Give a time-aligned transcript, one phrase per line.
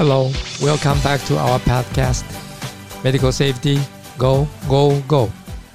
[0.00, 0.30] Hello,
[0.62, 2.24] welcome back to our podcast.
[3.04, 3.78] Medical safety,
[4.16, 5.28] go go go.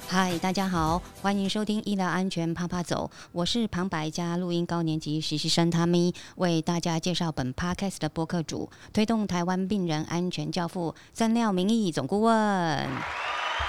[0.08, 12.34] 嗨，大家好，欢迎收听医疗安全啪啪走，我是旁白加录音高年级实习生 Tommy，为大家介绍本 podcast 的播客主，推动台湾病人安全教父，詹廖明义总顾问。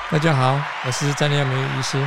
[0.09, 2.03] 大家好，我是詹廖明义医师。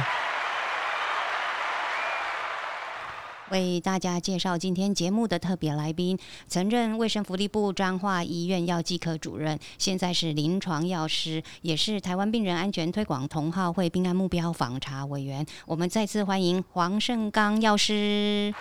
[3.51, 15.45] 为大家介绍今天节目的特别来宾，曾任卫生福利部彰化医院药剂科主任，现在是临床药师，也是台湾病人安全推广同好会病案目标访查委员。
[15.67, 18.55] 我们再次欢迎黄胜刚药师。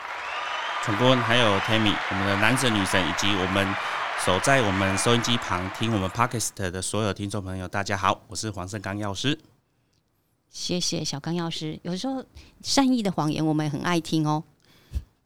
[0.83, 3.67] 陈顾问，还有 Tammy，我们的男神女神，以及我们
[4.25, 9.37] 守在我们收音机旁听我们 Podcast 的所有听众朋友，大家好，我是黄胜刚药师。
[10.49, 11.79] 谢谢小刚药师。
[11.83, 12.25] 有时候
[12.63, 14.43] 善意的谎言，我们也很爱听哦。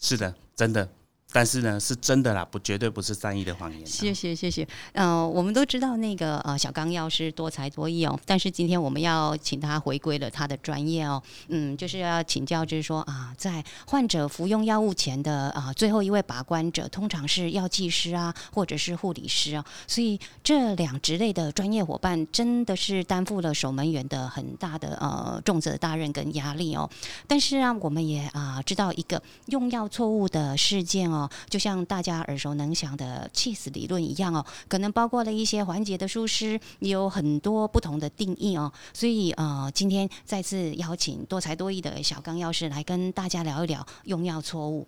[0.04, 0.88] 是的，真的。
[1.34, 3.84] 但是呢，是真的啦，不绝对不是善意的谎言。
[3.86, 26.88] 谢谢谢谢，呃，我们都知道那个呃小刚药师多才多艺哦，但是今天我们要请他回归了他的专业哦，嗯，就是要请教，就是说啊，在患者服用药物前的啊最后一位把关者，通常是药剂师啊，或者是护理师啊，所以这两职类的专业伙伴真的是担负了守门员的很大的呃重责大任跟压力哦。
[27.28, 31.23] 但是啊，我们也啊知道一个用药错误的事件哦。
[31.50, 38.72] 就像大家耳熟能详的气死理论一样哦，可能包括了一些环节的疏失，也有很多不同的定义哦。
[38.94, 44.88] 所以呃，今天再次邀请多才多艺的小刚药师来跟大家聊一聊用药错误。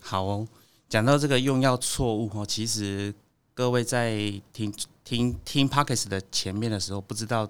[0.00, 0.46] 好哦，
[0.88, 3.14] 讲到这个用药错误哦，其实
[3.54, 4.72] 各位在听
[5.04, 7.48] 听听 Pockets 的前面的时候，不知道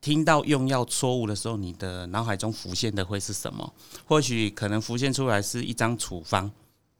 [0.00, 3.72] 听到用药错误的时候，你的脑海中浮现的会是什么？
[4.06, 6.50] 或许可能浮现出来是一张处方。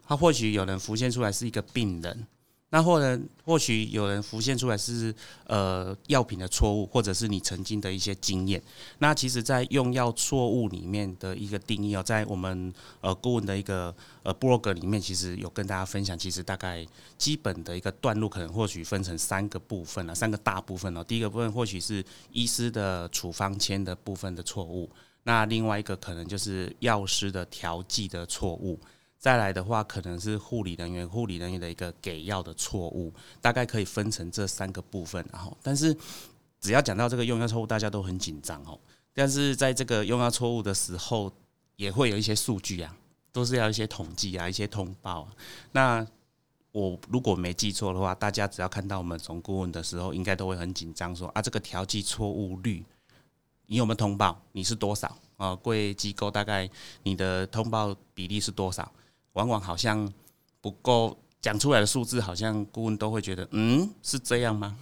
[0.09, 2.27] 他或许有人浮现出来是一个病人，
[2.71, 8.63] 那或者或许有人浮现出来是呃药品的错误，或者是你曾经的一些经验。
[9.01, 12.73] 那其实，在用药错误里面的一个定义哦，在我们
[13.03, 16.87] 呃顾问的一个呃 blog 里面，其实有跟大家分享，其实大概
[17.19, 21.05] 基本的一个段落，可能或许分成三个部分了，三个大部分哦。
[21.05, 24.91] 第一个部分或许是医师的处方签的部分的错误，
[25.25, 28.81] 那另外一个可能就是药师的调剂的错误。
[29.19, 35.25] 再来的话，可能是护理人员、护理人员的一个给药的错误，大概可以分成这三个部分。
[35.33, 35.97] 然后，但是
[36.61, 38.79] 只要讲到这个用药错误，大家都很紧张哦。
[39.13, 41.33] 但是在这个用药错误的时候，
[41.75, 42.97] 也会有一些数据啊，
[43.33, 45.29] 都是要一些统计啊、一些通报。
[45.73, 46.07] 那
[46.71, 52.85] 我如果没记错的话，大家只要看到我们总顾问的时候，应该都会很紧张，说啊，这个调剂错误率，
[53.67, 54.41] 你有没有通报？
[54.53, 55.57] 你是多少啊？
[55.57, 56.71] 贵机构大概
[57.03, 58.89] 你的通报比例是多少？
[59.33, 60.13] 往往好像
[60.61, 64.77] 不够讲出来的数字，好像顾问都会觉得，嗯，是这样吗？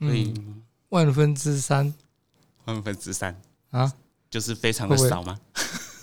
[0.00, 1.94] 嗯，万分之三，
[2.64, 3.40] 万分之三
[3.70, 3.92] 啊，
[4.28, 5.38] 就是非常的少吗？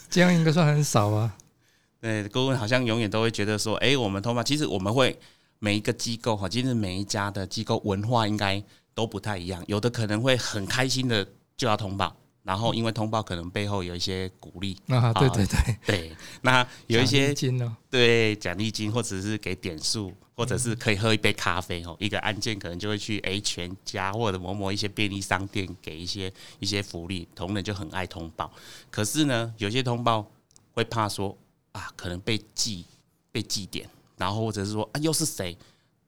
[0.09, 1.37] 这样应该算很少啊。
[1.99, 5.19] 对，顾问好像永远都会觉得说，哎，我们通报，其实我们会
[5.59, 8.63] 每一个机构哈，其实每一家的机构文化应该
[8.95, 12.15] 都不太一样，有的可能会很开心的就要通报。
[12.43, 21.95] 然后，因为通报可能背后有一些鼓励啊，对对对对，那有一些金哦，对奖励金，或者是给点数，或者是可以喝一杯咖啡哦。
[21.99, 28.51] 一个案件可能就会去 A 全家或者某某一些便利商店给一些一些福利，同仁就很爱通报。
[28.89, 30.25] 可是呢，有些通报
[30.71, 31.37] 会怕说
[31.73, 32.83] 啊，可能被记
[33.31, 33.87] 被记点，
[34.17, 35.55] 然后或者是说啊，又是谁？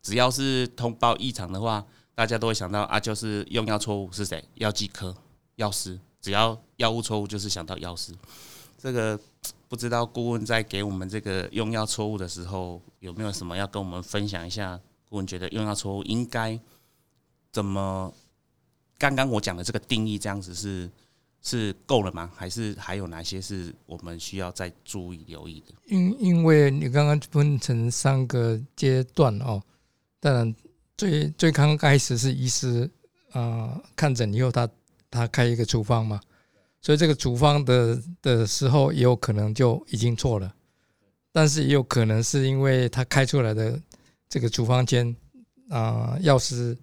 [0.01, 1.85] 只要是通报异常的话，
[2.15, 4.43] 大家都会想到啊，就是用药错误是谁？
[4.55, 5.15] 药剂科
[5.57, 5.99] 药师。
[6.23, 8.13] 只要药物错误，就是想到药师。
[8.77, 9.19] 这个
[9.67, 14.79] 不知道顾问在给我们这个用药错误的时候，有没有什么要跟我们分享一下？
[15.09, 16.57] 顾问觉得用药错误应该
[17.51, 18.13] 怎么？
[18.97, 20.89] 刚刚我讲的这个定义，这样子是
[21.41, 22.31] 是够了吗？
[22.33, 25.73] 还是还有哪些是我们需要再注意留意的？
[25.87, 29.61] 因因为你刚刚分成三个阶段哦，
[30.21, 30.55] 当然
[30.95, 32.89] 最最刚开始是医师
[33.33, 34.69] 啊看诊以后他。
[35.13, 36.19] 他开一个处方嘛，
[36.81, 40.51] 所以这个处方的的时候也有可能就已经错了，
[41.31, 43.79] 但是也有可能是因为他开出来的
[44.27, 45.15] 这个处方间
[45.69, 46.75] 啊，药师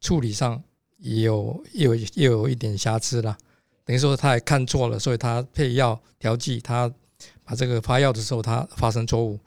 [0.00, 0.60] 处理上
[0.98, 3.38] 也有有又有一点瑕疵了，
[3.84, 6.92] 等于说他也看错了，所以他配药调剂，他
[7.44, 9.38] 把这个发药的时候他发生错误，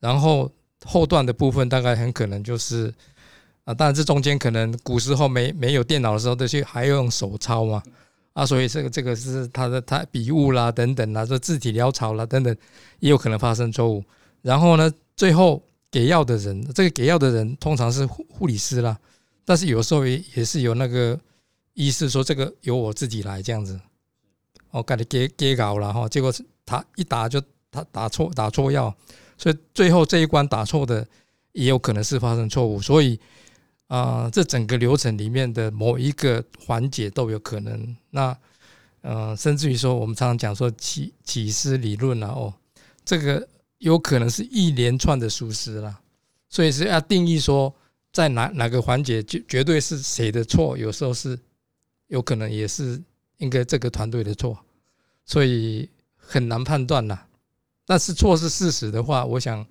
[0.00, 0.50] 然后
[0.84, 2.92] 后段的部分大概很可能就是。
[3.66, 7.82] 啊，当然这中间可能古时候没没有电脑的时候，这些还要用手抄嘛，
[8.32, 12.56] 啊，所以这个这个是他的他笔误啦等等啦，这字体潦草啦等等，
[13.00, 14.04] 也有可能发生错误。
[14.40, 15.60] 然后呢，最后
[15.90, 18.96] 给药的人，这个给药的人通常是护护理师啦，
[19.44, 21.18] 但是有时候也也是有那个
[21.74, 23.80] 医师说这个由我自己来这样子，
[24.70, 27.42] 哦，给你给给稿了哈，结果是他一打就
[27.72, 28.94] 他打错打错药，
[29.36, 31.04] 所以最后这一关打错的
[31.50, 33.18] 也有可能是发生错误，所以
[33.86, 37.96] 啊，这整个流程里面的某一个环节都有可能。
[38.10, 38.36] 那
[39.02, 42.54] 呃，甚至于说我们常常讲说起起司理论啊，哦，
[43.04, 43.48] 这个。
[43.78, 46.00] 有可能是一连串的疏失啦，
[46.48, 47.72] 所以是要定义说
[48.10, 51.38] 在哪哪个环节绝绝对是谁的错，有时候是
[52.06, 53.00] 有可能也是
[53.36, 54.58] 应该这个团队的错，
[55.26, 55.86] 所以
[56.16, 57.28] 很难判断啦。
[57.84, 59.64] 但是错是事实的话，我想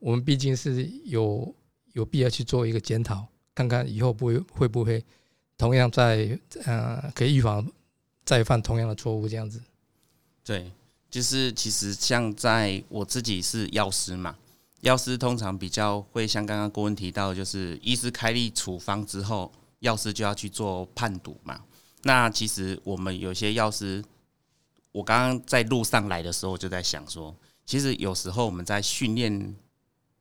[0.00, 1.54] 我们毕竟是有
[1.92, 5.04] 有必要去做一个检讨，看看以后不会会不会
[5.56, 7.66] 同样在呃可以预防
[8.24, 9.60] 再犯同样的错误这样子。
[10.44, 10.70] 对。
[11.10, 14.34] 就是其实像在我自己是药师嘛，
[14.80, 21.60] 药师通常比较会像刚刚郭文提到，就是医师开立处方之后，药师就要去做判读嘛。
[22.04, 24.02] 那其实我们有些药师，
[24.90, 29.54] 我刚刚在路上来的时候就在想说，其实有时候我们在训练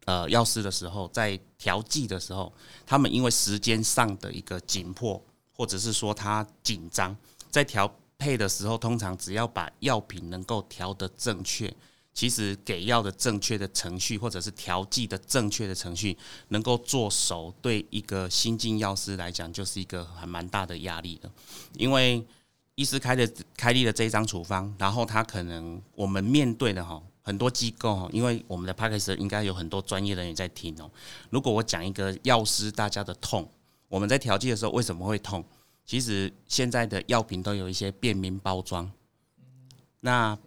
[0.05, 2.51] 呃药师的时候，在调剂的时候，
[2.85, 7.15] 他们因为时间上的一个紧迫，或者是说他紧张，
[7.49, 7.91] 在调。
[8.23, 11.75] 配的时候，通常只要把药品能够调得正确，
[12.13, 16.15] 其实给药的正确的程序，或者是调剂的正确的程序，
[16.49, 21.31] 能够做熟，对一个新进药师来讲，就是一个还蛮大的压力的。
[21.73, 22.23] 因为
[22.75, 23.27] 医师开的
[23.57, 30.89] 开立的这一张处方，然后他可能我们面对的哈很多机构，因为我们的 p a c k a g e 应该有很多专业人员在听哦。
[31.29, 33.47] 如果我讲一个药师大家的痛，
[33.87, 35.43] 我们在调剂的时候为什么会痛？
[35.85, 38.89] 其实现在的药品都有一些便民包装，
[39.99, 40.37] 那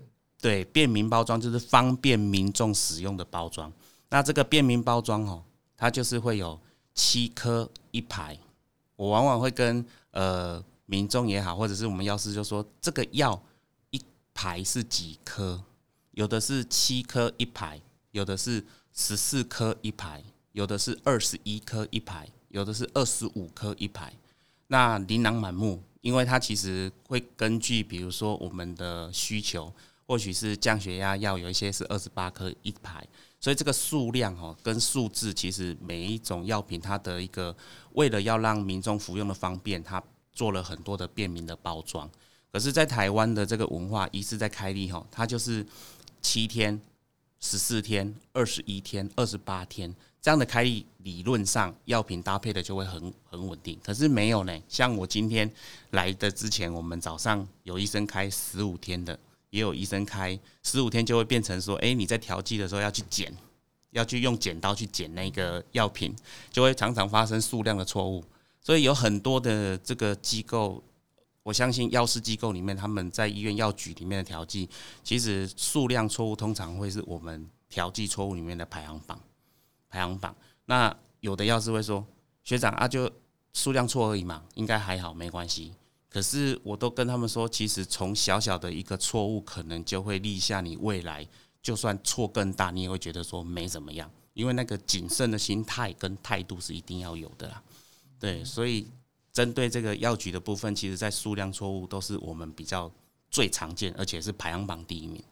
[0.40, 3.70] 对便民包装就是方便民众使用的包装。
[4.08, 5.42] 那这个便民包装哦，
[5.76, 6.58] 它就是会有
[6.94, 8.38] 七颗一排。
[8.96, 13.40] 我往往会跟呃民众也好，或者是我们药师就说，这个药
[13.90, 14.00] 一
[14.32, 15.62] 排是几颗？
[16.14, 17.81] 有的是七颗一排，
[18.12, 20.22] 有的是十四颗一排，
[20.52, 24.12] 有的是二十一颗一排，有的是二十五颗一排。
[24.69, 29.72] 那琳琅满目，因为它其实会根据，比如说我们的需求，
[30.06, 33.06] 或许是降血压药，有一些是二十八颗一排，
[33.40, 37.55] 所以这个数量哦跟数字，其实每一种药品它的一个，
[37.93, 40.02] 为了要让民众服用的方便，它
[40.32, 42.08] 做了很多的便民的包装。
[42.52, 45.67] 可是，在台湾的这个文化，一直在开立哈，它就是
[46.24, 46.80] 七天、
[47.38, 49.94] 十四天、二十一天、二十八天。
[50.22, 54.58] 这样的开立理论上药品搭配的就会很很稳定，可是没有呢。
[54.66, 55.48] 像我今天
[55.90, 59.18] 来的之前，我们早上有医生开十五天的，
[59.50, 63.30] 也有医生开十五天就会变成说，哎，你在调剂的时候要去剪，
[63.90, 66.16] 要去用剪刀去剪那个药品，
[66.50, 68.24] 就会常常发生数量的错误。
[68.62, 70.82] 所以有很多的这个机构，
[71.44, 74.69] 我相信药师机构里面，他们在医院药局里面的调剂，
[75.05, 79.20] 其实数量错误通常会是我们调剂错误里面的排行榜。
[79.88, 82.05] 排行榜，那有的药师会说
[82.43, 83.08] 学长啊，就
[83.52, 85.73] 数量错而已嘛，应该还好，没关系。
[86.08, 91.24] 可是我都跟他们说，其实从小小的一个错误，可能就会立下你未来
[91.63, 97.63] 就算错更大，你也会觉得说没怎么样，因为那个谨慎的心态跟态度是一定要有的啦。
[98.19, 98.89] 对，所以
[99.34, 102.91] 针对这个药局的部分，其实在数量错误都是我们比较
[103.31, 105.22] 最常见，而且是排行榜第一名。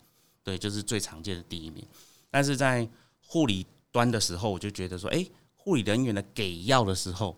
[0.45, 1.83] 对，就是最常见的第一名。
[2.31, 2.87] 但是在
[3.25, 3.67] 护理。
[3.93, 5.23] 端的时候，我就觉得说，哎，
[5.55, 7.37] 护理人员的给药的时候，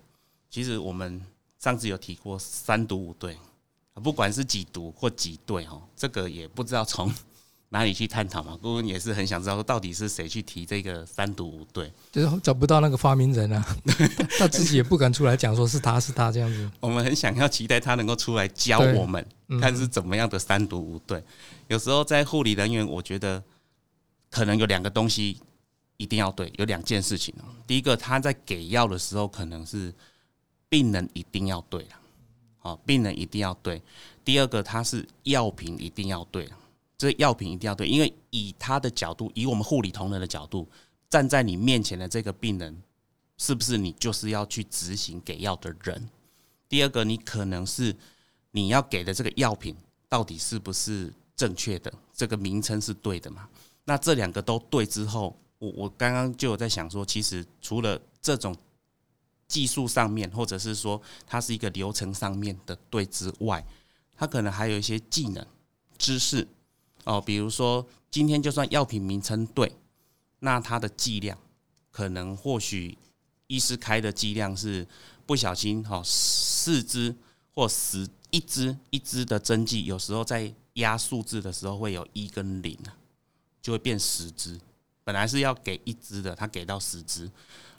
[0.49, 1.21] 其实我们
[1.59, 3.37] 上次有提过三毒五对，
[3.95, 7.13] 不管是几毒或几对哦，这个也不知道从
[7.75, 8.57] 哪里去探讨嘛。
[8.63, 13.77] 顾问也是很想知道，说到底是谁去提这个三毒五对，就是找不到那个发明人啊，
[14.39, 16.71] 他自己也不敢出来讲说是他是他这样子。
[16.79, 19.27] 我们很想要期待他能够出来教我们，
[19.61, 21.21] 看是怎么样的三毒五对。
[21.67, 23.43] 有时候在护理人员，我觉得
[24.31, 25.39] 可能有两个东西。
[25.97, 27.47] 一定要对，有两件事情哦。
[27.69, 29.95] 第一个，他在给药的时候，可能是
[30.69, 31.91] 病人一定要对了，
[32.59, 33.81] 好，病人一定要对。
[34.25, 36.49] 第二个，他是药品一定要对，
[36.97, 40.69] 这药品一定要对，因为以他的角度，以我们护理同仁的角度，
[41.11, 42.83] 站在你面前的这个病人，
[43.37, 46.09] 是不是你就是要去执行给药的人？
[46.69, 47.95] 第二个，你可能是
[48.51, 49.77] 你要给的这个药品
[50.09, 53.49] 到底是不是正确的，这个名称是对的嘛？
[53.85, 55.37] 那这两个都对之后。
[55.61, 58.55] 我我刚刚就有在想说，其实除了这种
[59.49, 63.65] 技术上面，或者是说它是一个流程上面的对之外，
[64.15, 65.47] 它可能还有一些技能、
[65.97, 66.47] 知识
[67.05, 67.21] 哦。
[67.21, 69.77] 比如说，今天就算药品名称对，
[70.41, 71.39] 那它的剂量
[71.91, 72.99] 可能或许
[73.47, 74.87] 医师开的剂量是
[75.27, 77.15] 不小心哈四支
[77.53, 82.97] 或十一支一支的针剂，有时候在压数字的时候会有一跟零啊，
[83.63, 84.59] 就会变十支。
[85.05, 87.31] 本来是要给一支的，他给到十支。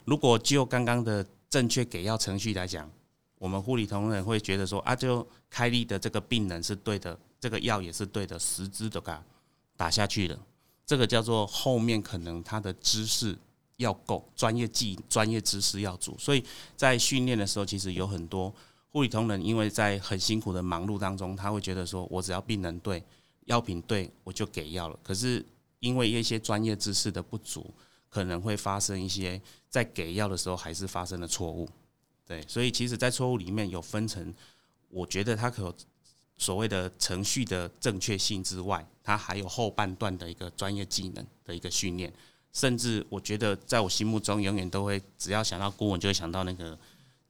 [0.04, 2.90] 如果就刚刚的正确给药程序来讲，
[3.38, 9.12] 我们护理同仁会觉得说啊，就开立的这个病人是对的，这个药也是对的，十支都给
[9.76, 10.38] 打下去了。
[10.84, 13.36] 这个叫做后面可能他的知识
[13.76, 16.16] 要够，专业技专业知识要足。
[16.18, 16.44] 所以
[16.76, 18.54] 在训练的时候，其实有很多
[18.92, 23.02] 护理同仁，因为在很辛苦的忙碌当中，他会觉得说我只要病人对，
[23.46, 24.98] 药品对，我就给药了。
[25.02, 25.44] 可是
[25.80, 27.68] 因为一些专业知识的不足，
[28.08, 31.68] 可能会发生一些在给药的时候还是发生了错误。
[32.26, 34.34] 对，所以其实，在错误里面有分成，
[34.88, 35.74] 我觉得他可
[36.36, 42.12] 所谓的程序的正确性之外，它还有后半段的一个专业技能的一个训练。
[42.52, 46.78] 甚至我觉得，在我心目中，永远都会只要想到顾问，就会想到那个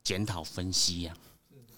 [0.05, 1.17] 检讨分析呀，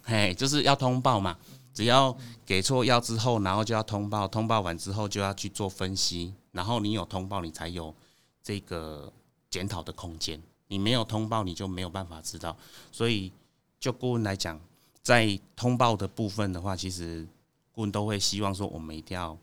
[0.03, 1.39] 嘿，就是要通报嘛。
[1.73, 6.35] 只要给错药之后，然后就要通报，通报完之后就要去做分析。
[6.51, 7.95] 然后你有通报，你才有
[8.43, 9.13] 这个
[9.49, 10.43] 检讨的空间。
[10.67, 12.57] 你没有通报，你就没有办法知道。
[12.91, 13.33] 所以，
[13.79, 14.61] 就顾问来讲，
[15.09, 17.27] 在通报的部分的话，其实
[17.73, 19.35] 顾问都会希望说，我们一定要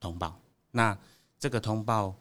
[0.00, 0.34] 通报。
[0.70, 0.96] 那
[1.38, 2.14] 这个通报，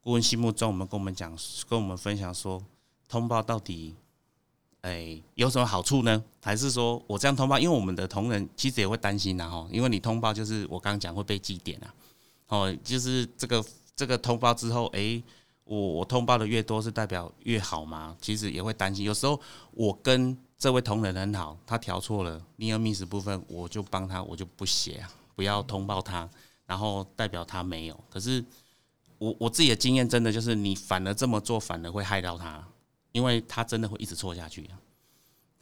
[0.00, 1.36] 顾问心目中，我们跟我们讲，
[1.68, 2.62] 跟我们分享说，
[3.08, 3.96] 通报到底，
[4.82, 6.22] 哎，有什么好处呢？
[6.40, 7.58] 还是说我这样通报？
[7.58, 11.92] 因为我们的同仁其实也会担心呐，哈，因为你通报就是我刚刚讲会被记点啊。
[12.46, 13.64] 哦，就是这个
[13.96, 15.20] 这个通报之后，诶，
[15.64, 18.16] 我我通报的越多，是代表越好吗？
[18.20, 19.04] 其实也会担心。
[19.04, 19.40] 有时候
[19.72, 26.28] 我跟这位同仁很好，他调错了 near miss 部分，我就帮他，我就不写啊，不要通报他，
[26.66, 27.98] 然后代表他没有。
[28.08, 28.44] 可是
[29.18, 32.64] 我我自己的经验，真的就是你反而这么做，反而会害到他，
[33.10, 34.78] 因为他真的会一直错下去啊。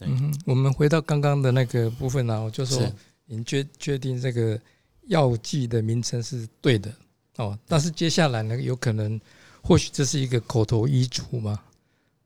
[0.01, 2.93] 嗯，我们回到刚刚的那个部分呢，我就说，
[3.25, 4.61] 你确确定这个。
[5.09, 6.93] 药剂的名称是对的
[7.37, 9.19] 哦，但是接下来呢，有可能
[9.63, 11.59] 或许这是一个口头医嘱嘛？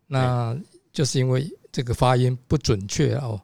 [0.09, 0.59] 那
[0.93, 3.41] 就是因为这个发音不准确哦，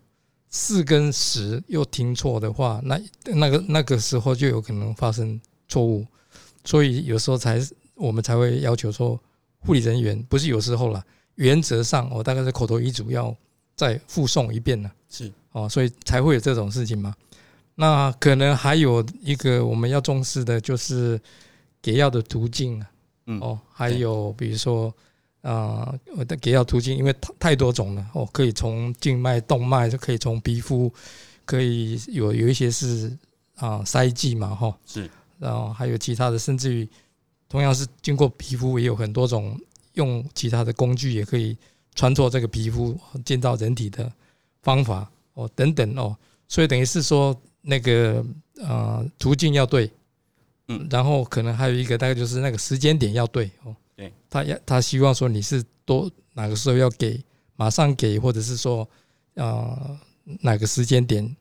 [0.51, 6.07] 四跟十又听错的话，那那个那个时候就有可能发生错误，
[6.65, 7.59] 所以有时候才
[7.95, 9.19] 我们才会要求说，
[9.61, 11.03] 护理人员不是有时候了，
[11.37, 13.35] 原则上我大概是口头遗嘱要
[13.75, 15.33] 再附送一遍呢，是。
[15.53, 17.15] 哦，所以才会有这种事情嘛。
[17.75, 21.19] 那可能还有一个我们要重视的，就是
[21.81, 22.91] 给药的途径啊，
[23.27, 23.41] 嗯。
[23.41, 24.95] 哦，还有比如说
[25.43, 30.93] 啊，我的给药途径，因为太太多种了哦，可以从静脉动脉，就可以从皮肤，
[31.45, 33.17] 可以有有一些是
[33.57, 36.89] 啊塞剂嘛哈，是，然后还有其他的，甚至于
[37.49, 39.59] 同样是经过皮肤，也有很多种
[39.95, 41.57] 用其他的工具也可以
[41.95, 44.13] 穿透这个皮肤进到人体的
[44.63, 46.17] 方法哦等等哦，
[46.47, 47.39] 所以等于是说。
[47.61, 48.25] 那个
[48.61, 49.91] 呃途径要对，
[50.69, 57.21] 嗯，然后可能还有一个大概就是那个时间点要对哦，对，他要他希望说你是多哪个时候要给，
[57.57, 58.89] 马上给，或者是说
[59.35, 59.99] 呃
[60.43, 61.37] 哪个时间点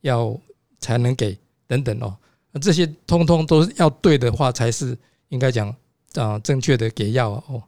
[0.00, 0.36] 要
[0.80, 1.38] 才能给
[1.68, 2.16] 等等哦，
[2.50, 4.98] 那这些通通都要对的话，才是
[5.28, 5.72] 应该讲
[6.14, 7.62] 啊正确的给药哦。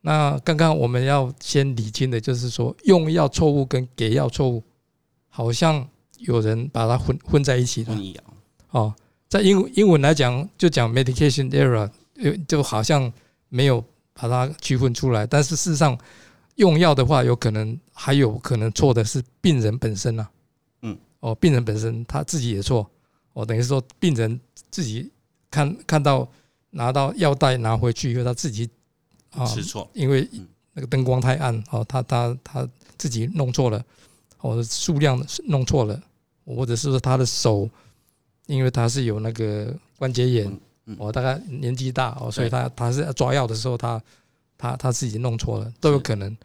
[0.00, 4.64] 那刚刚我们要先理清的就是说用药错误跟给药错误
[5.28, 5.86] 好像。
[6.18, 8.24] 有人把它混混在一起了，
[8.70, 8.94] 哦，
[9.28, 13.12] 在英英文来讲就讲 medication error，就就好像
[13.54, 13.82] 没有
[14.12, 15.26] 把它区分出来。
[15.26, 15.96] 但是事实上，
[16.56, 20.28] 用药的话，有可能还有可能错的是病人本身啊。
[20.82, 22.90] 嗯，哦，病人本身他自己也错，
[23.34, 25.10] 哦，等于说病人自己
[25.50, 26.28] 看看到
[26.70, 28.68] 拿到药袋拿回去以后，他自己
[29.30, 30.28] 啊吃错，因为
[30.72, 32.68] 那个灯光太暗，哦，他他他
[32.98, 33.84] 自己弄错了，
[34.40, 36.02] 哦，数量弄错了。
[36.46, 37.66] 或者是说他的手，
[38.44, 40.60] 因为他是有那个关节炎，
[40.98, 44.02] 我大概年纪大哦，所以他他是抓药的时候，他
[44.58, 46.36] 他他自己弄错了，都有可能，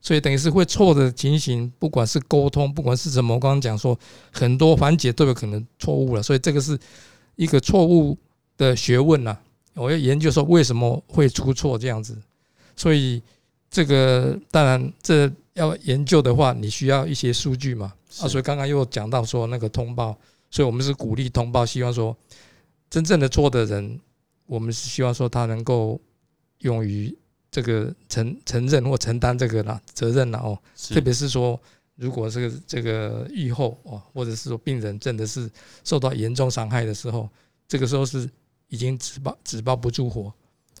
[0.00, 3.98] 所以等于是会错的情形，不管是沟通，不管是什么，我刚刚讲说
[4.32, 6.78] 很多环节都有可能错误了，所以这个是
[7.36, 8.16] 一个错误
[8.56, 9.36] 的学问呐。
[9.74, 12.16] 我要研究说为什么会出错这样子，
[12.74, 13.22] 所以
[13.70, 15.30] 这个当然这。
[15.56, 17.90] 要研究的话，你需要一些数据嘛？
[18.20, 20.14] 啊，所以刚刚又讲到说那个通报，
[20.50, 22.14] 所以我们是鼓励通报，希望说
[22.88, 24.00] 真正的做的人，
[24.46, 26.00] 我们是希望说他能够
[26.60, 27.16] 勇于
[27.50, 30.58] 这个承承认或承担这个啦责任了哦。
[30.88, 31.60] 特别是说，
[31.96, 35.50] 如果这个这个愈后哦，或者是说病人真的是
[35.84, 37.28] 受到严重伤害的时候，
[37.66, 38.28] 这个时候是
[38.68, 40.32] 已经纸包纸包不住火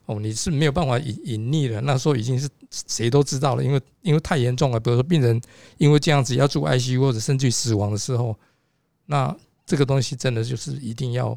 [0.06, 1.80] 哦，你是没有办法隐隐匿了。
[1.80, 4.78] 那时候已经是谁都知道了，因为因为太严重了。
[4.78, 5.40] 比如说病人
[5.78, 8.38] 因为这样子要住 ICU 或者甚至死亡的时候，
[9.06, 11.36] 那这个东西真的就是一定要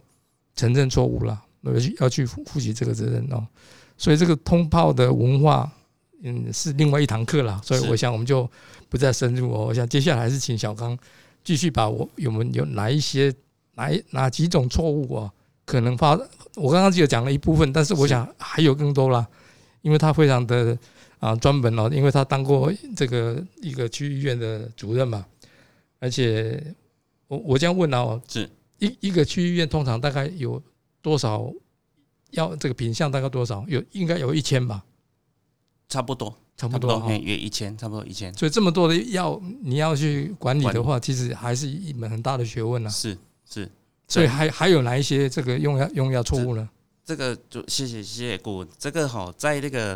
[0.59, 3.47] 承认错误了，要去要去负起这个责任哦。
[3.97, 5.71] 所以这个通报的文化，
[6.21, 7.61] 嗯，是另外一堂课了。
[7.63, 8.49] 所以我想我们就
[8.89, 9.67] 不再深入哦。
[9.67, 10.97] 我想接下来还是请小刚
[11.43, 13.33] 继续把我有没有哪一些
[13.75, 15.31] 哪哪几种错误啊？
[15.65, 16.19] 可能发，
[16.55, 19.25] 我刚刚只有讲了一部分，但是我想还有更多啦，
[19.81, 20.77] 因为他非常的
[21.19, 25.25] 啊专门哦，因为他当过这个一个区医院的主任嘛，
[25.99, 26.61] 而且
[27.27, 30.61] 我我这样问哦，是一一个区医院通常大概有
[31.01, 31.51] 多少
[32.31, 33.63] 要这个品相大概多少？
[33.67, 34.83] 有应该有一千吧，
[35.87, 38.33] 差不多，差不多哈，约一千，差不多一千。
[38.35, 42.89] 所以这么多的药你要去管理的话，其实还是一门很大的学问啊。
[42.89, 43.17] 是
[43.49, 43.69] 是。
[44.07, 46.67] 所以还还有哪一些这个用药用药错误呢？
[47.05, 48.67] 这个就谢谢谢谢顾问。
[48.77, 49.95] 这个哈，在那个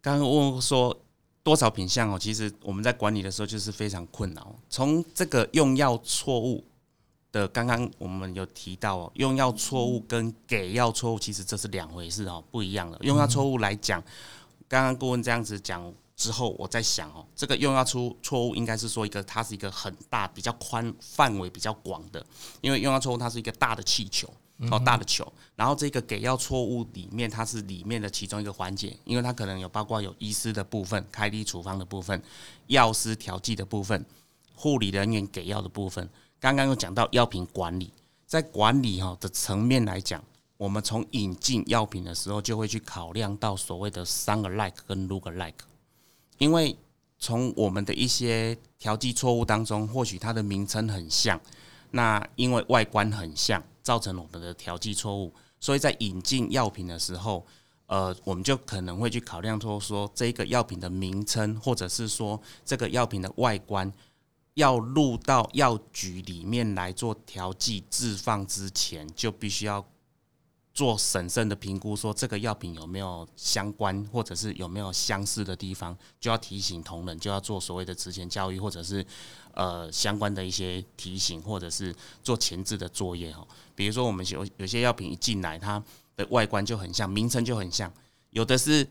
[0.00, 0.98] 刚刚问说
[1.42, 4.54] 多少品相哦，其实我们在管理的时候就是非常困扰。
[4.68, 6.64] 从这个用药错误
[7.32, 12.98] 的，刚刚我们有提到哦，用药错误跟给药错误其实这是两回事哦，不一样的。
[13.02, 14.02] 用药错误来讲，
[14.68, 15.92] 刚刚顾问这样子讲。
[16.16, 22.22] 之后我在想哦，这个用药出错误应该是说一个，它是一个很大、比较宽范围比较广的，
[22.60, 24.28] 因为用药错误它是一个大的气球
[24.70, 25.26] 哦，大的球。
[25.56, 32.22] 然后这个给药错误里面，它是里面的其中一个环节，因为它可能有包括有医师的部分、开立处方的部分、
[32.66, 34.04] 药师调剂的部分、
[34.54, 36.06] 护理人员给药的部分。
[36.40, 37.92] 刚刚又讲到药品管理，
[38.26, 40.24] 在管理哈的层面来讲，
[40.56, 45.58] 我们从引进药品的时候就会去考量到所谓的三个 like 跟 look like。
[46.38, 46.74] 因为
[47.18, 51.38] 从我们的一些调剂错误当中，或许它的名称很像，
[51.90, 55.30] 那因为外观很像，造成我们的调剂错误，
[55.60, 57.44] 所以在引进药品的时候，
[57.84, 63.92] 呃，我们就可能会去考量说，说这个药品的名称，或者是说这个药品的外观，
[64.54, 69.84] 要入到药局里面来做调剂置放之前，就必须要。
[70.72, 79.04] 做审慎的评估，说这个药品有没有相关，或者是有没有相似的地方，就要提醒同仁，就要做所谓的职前教育，或者是
[79.52, 83.46] 呃相关的一些提醒，或者是做前置的作业哈。
[83.74, 85.82] 比如说，我们有有些药品一进来，它
[86.16, 87.92] 的外观就很像，名称就很像，
[88.30, 88.86] 有的是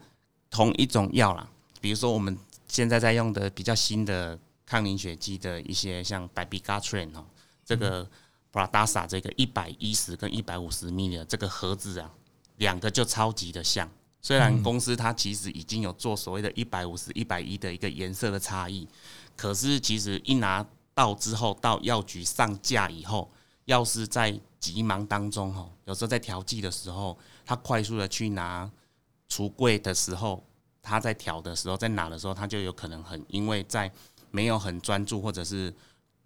[0.50, 1.50] 同一种药啦。
[1.80, 4.38] 比如说，我们现在在用的比较新的
[4.70, 7.26] 抗凝血剂的一些，像 Dabigatran 哦，
[7.66, 8.08] 这个。
[8.52, 12.12] p r a d a s a 这个一百一十跟一百五十 ml 的这个盒子啊，
[12.58, 13.88] 两个就超级的像。
[14.24, 18.88] 虽然公司它其实已经有做所谓的一百五十、一百一的一个颜色的差异，
[19.38, 23.32] 可是其实一拿到之后，到药局上架以后，
[23.66, 28.68] 药师在急忙当中哈，有时候在调剂的时候，他快速的去拿
[29.30, 30.44] 橱柜的时候，
[30.82, 33.92] 他在调的时候，在拿的时候，他就有可能很因为在
[34.32, 35.74] 没有很专注或者是。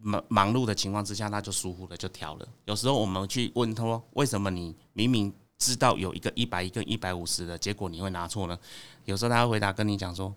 [0.05, 2.45] 忙忙碌的情况之下，他就疏忽了，就调了。
[2.65, 8.59] 有时候我们去问他说：“为什么你明明知道有一个一百一跟一百五十的结果，你会拿错呢？”
[9.05, 10.35] 有时候他会回答跟你讲说：“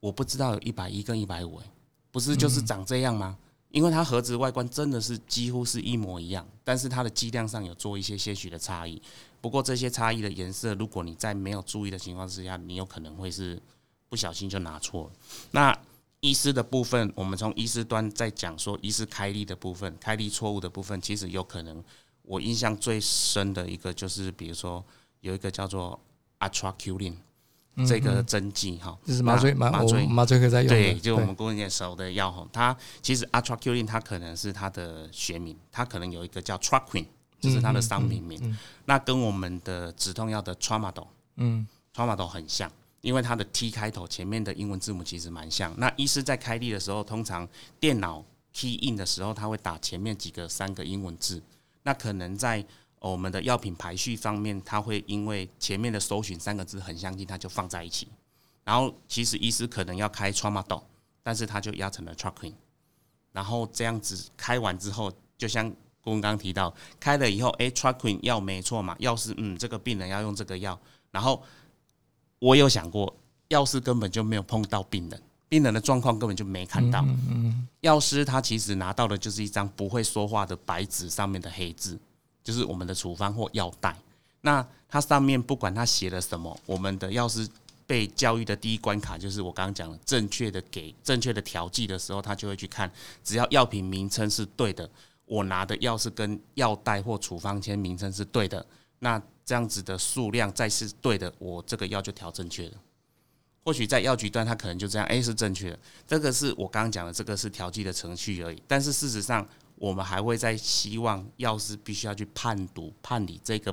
[0.00, 1.60] 我不知道有一百一跟一百五，
[2.10, 3.36] 不是就是长这样吗？
[3.68, 9.02] 因为它盒子外观真的是几乎是一模一样，但是它的剂量上有做一些些许的差异。
[9.42, 13.60] 不过这些差异的颜色，如果你在没有注意的情况之下，你有可能会是
[14.08, 15.10] 不小心就拿错了。
[15.50, 15.78] 那
[16.22, 21.82] 医师的部分，我们从医师端在讲说，医师开立的部分，开立错误的部分，其实有可能。
[22.22, 24.82] 我印象最深的一个就是，比如说
[25.20, 25.98] 有一个叫做
[26.38, 27.14] Atraculin
[27.88, 32.46] 这个针剂哈，就是麻醉麻醉麻醉科在用的，对，就我们公人熟的药哈。
[32.52, 37.06] 它其实 Atraculin 它可能是它的学名，它可能有一个叫 Traquin，
[37.40, 38.56] 就是它的商品名。
[38.84, 42.70] 那跟我们的止痛药的 Tramadol，嗯，Tramadol 很像。
[43.02, 45.74] 因为它的 T 开头前面的英文字母其实蛮像。
[45.76, 47.46] 那医师在开立的时候，通常
[47.80, 51.42] 电脑 key in 的时候，他会打前面几个三个英文字。
[51.82, 52.64] 那可能在
[53.00, 58.06] 我们的药品排序方面，它会因为前面的搜寻三个字很相近，它就放在一起。
[58.62, 60.84] 然后其实医师可能要开 Tramadol，
[61.24, 62.54] 但是他就压成了 Traquin。
[63.32, 65.68] 然后这样子开完之后，就像
[66.00, 70.78] 公刚刚提到，开了以后，哎，Traquin 药没错嘛，药是嗯，这个病人要用这个药，
[71.10, 71.42] 然后。
[72.42, 73.14] 我有想过，
[73.48, 77.06] 药师根本就没有碰到病人，病人的状况根本就没看到。
[77.82, 81.96] 药师他其实拿到的就是一张不会说话的白纸上面的黑字，
[82.42, 83.96] 就是我们的处方或药袋。
[84.40, 87.48] 那它上面不管他写了什么，我们的药师
[87.86, 92.90] 被教育的第一关卡就是我刚刚讲的，正确的给正确的调剂的时候，他就会去看，
[93.22, 94.90] 只要药品名称是对的，
[95.26, 98.66] 我拿的药是跟药袋或处方签名称是对的。
[98.98, 102.74] 那这样子的数量再是对的，我这个药就调正确了。
[103.64, 105.78] 或许在药局端，它可能就这样，哎，是正确的。
[106.06, 108.60] 这个是我刚刚讲的，这个是调剂的程序而已。
[108.66, 113.72] 但是事实上，我们还会在希望药师必须要去判读、判理这个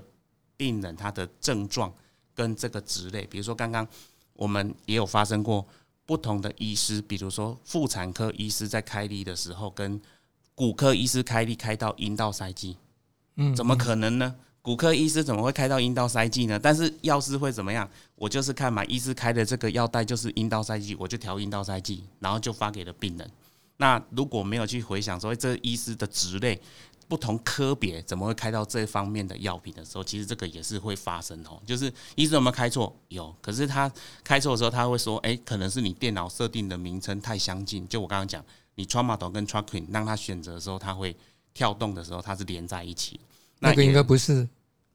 [0.55, 1.91] 病人他的症状
[2.35, 3.25] 跟这个值类。
[3.25, 3.87] 比如说，刚刚
[4.33, 5.67] 我们也有发生过
[6.05, 9.99] 不同的医师，比如说妇产科医师在开立的时候，跟
[10.53, 12.77] 骨科医师开立开到阴道塞剂，
[13.37, 14.35] 嗯，怎么可能呢？
[14.61, 16.59] 骨科医师怎么会开到阴道塞剂呢？
[16.61, 17.89] 但是药师会怎么样？
[18.15, 23.31] 我就是看嘛，医师开的这个药袋就是阴道塞剂，我就调阴道塞剂，然后就发给了病人。
[23.77, 26.59] 那如果没有去回想说这医师的职类
[27.07, 31.59] 不同科别怎么会开到这方面的药品的时候，其实这个也是会发生哦。
[31.65, 32.93] 就是医生有没有开错？
[33.07, 33.89] 有，可是他
[34.23, 37.87] 开错的时候，他会说，哎，可能是你电脑设定的名称太相近。
[37.87, 38.43] 就我刚刚讲，
[38.75, 41.15] 你 t r a m a d o 跟 traquin 让他选择的时候，他会
[41.53, 43.19] 跳动的时候，它是连在一起。
[43.59, 44.47] 那个应也该不是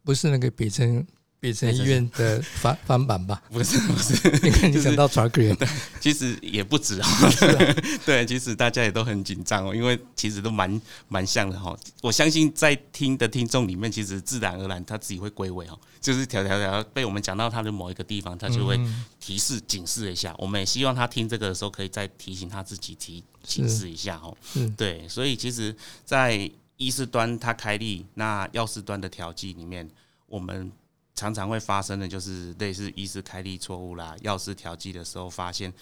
[0.02, 1.06] 不是那个北城
[1.40, 3.42] 北城医院的翻翻版吧？
[3.52, 5.68] 不是不是， 你看你讲到 t r a c k e
[6.00, 7.06] 其实也不止哦。
[8.06, 11.76] 对，其实大家也都很紧张哦，因为其实都蛮蛮像的哈。
[12.00, 18.80] 我相信在听的听众里面，其实自然而然他自己会归位哦，就是条条条被我们讲到他的某一个地方，他就会
[19.20, 20.34] 提示警示一下。
[20.38, 24.34] 我们也希望他听这个的时候，可以再提醒他自己提警示一下哦。
[24.50, 29.88] 是对，所以其实，在医师端他开立，那药师端的调剂里面，
[30.26, 30.70] 我们
[31.14, 35.72] 常常会发生的就是类似医师开立错误啦，药师调剂的时候发现，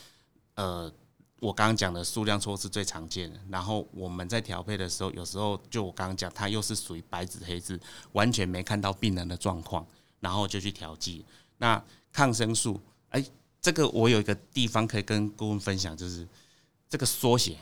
[0.54, 0.92] 呃，
[1.40, 3.40] 我刚刚讲的数量错是最常见的。
[3.48, 7.80] 然后我们在调配的时候，有时候就我刚刚讲，它又是属于白纸黑字，
[8.12, 9.86] 完全没看到病人的状况，
[10.20, 11.24] 然后就去调剂。
[11.56, 12.78] 那抗生素，
[13.08, 13.24] 哎，
[13.60, 16.28] 这个我有一个地方可以跟顾问分享，就是
[16.90, 17.56] 这个缩写。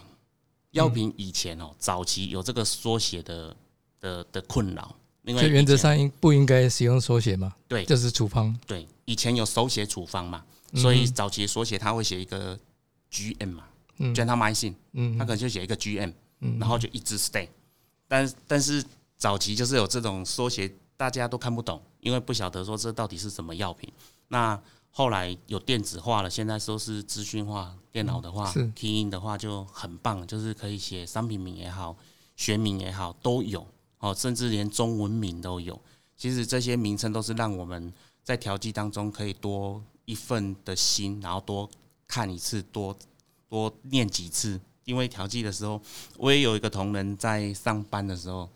[0.72, 3.56] 药品以前哦，早期有这个缩写的
[4.00, 7.54] 的的困扰，因为就原则上应不应该使用缩写嘛？
[7.66, 8.56] 对这是处方。
[8.66, 12.58] 对，以前有手写处方嘛，嗯所以早期缩写他会写一个
[13.10, 13.64] GM 嘛
[13.98, 17.48] 嗯，gentamicin，嗯它可能就写一个 GM，嗯然后就一直 stay。
[18.06, 18.84] 但但是
[19.16, 23.92] 早期就是有这种缩写，大家都看不懂，因为不晓得说这到底是什么药品。
[24.28, 31.96] 那后来有电子化了，现在说是资讯化，电脑的话是，key in 的话就很棒，就是可以写商品名也好，
[32.36, 33.66] 学名也好都有
[33.98, 35.80] 哦，甚至连中文名都有。
[36.16, 41.70] 其实这些名称都是让我们在调剂当中可以多一份的心，然后多
[42.06, 42.94] 看一次，多
[43.48, 44.60] 多念几次。
[44.84, 45.80] 因为调剂的时候，
[46.16, 48.48] 我也有一个同仁在上班的时候，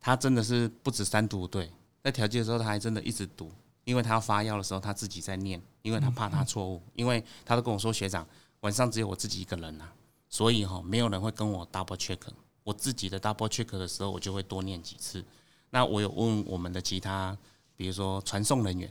[0.00, 1.68] 他真的是不止三读对，
[2.04, 3.50] 在调剂的时候他还真的一直读，
[3.84, 8.26] 因为他要发药的时候他自己在念，因为他怕他错误，因为他都跟我说学长
[8.60, 9.92] 晚上只有我自己一个人啊，
[10.28, 12.18] 所以哈没有人会跟我 double check，
[12.62, 15.24] 我自己的 double check 的时候我就会多念几次。
[15.70, 17.36] 那我有问我们的其他，
[17.76, 18.90] 比如说传送人员，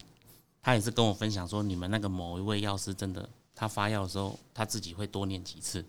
[0.61, 5.85] 他也是跟我分享说，你们那个某一位药师真的，他发药的时候他自己会多念几次，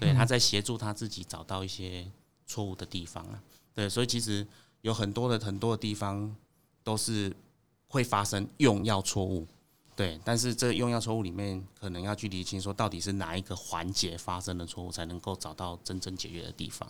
[0.00, 2.10] 对，他在协助他自己找到一些
[2.46, 3.42] 错误的地方啊。
[3.74, 4.46] 对，所以其实
[4.80, 6.34] 有很多的很多的地方
[6.82, 7.30] 都是
[7.92, 9.44] 会发生用药错误，
[9.96, 16.88] 对，但是这个用药错误里面可能要去厘清说到底是哪一个环节发生的错误，才能够找到真正解决的地方。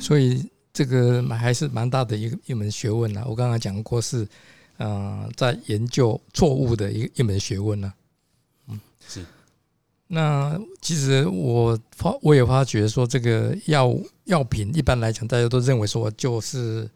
[0.00, 3.24] 所以这个还是蛮大的一一门学问啊。
[3.26, 4.24] 我刚刚讲过是，
[4.76, 7.92] 呃，在研究错误的一一门学问呢、
[8.68, 9.26] 嗯，是。
[10.06, 13.92] 那其实我发我也发觉说，这个药
[14.26, 16.88] 药品一般来讲，大家都认为说就是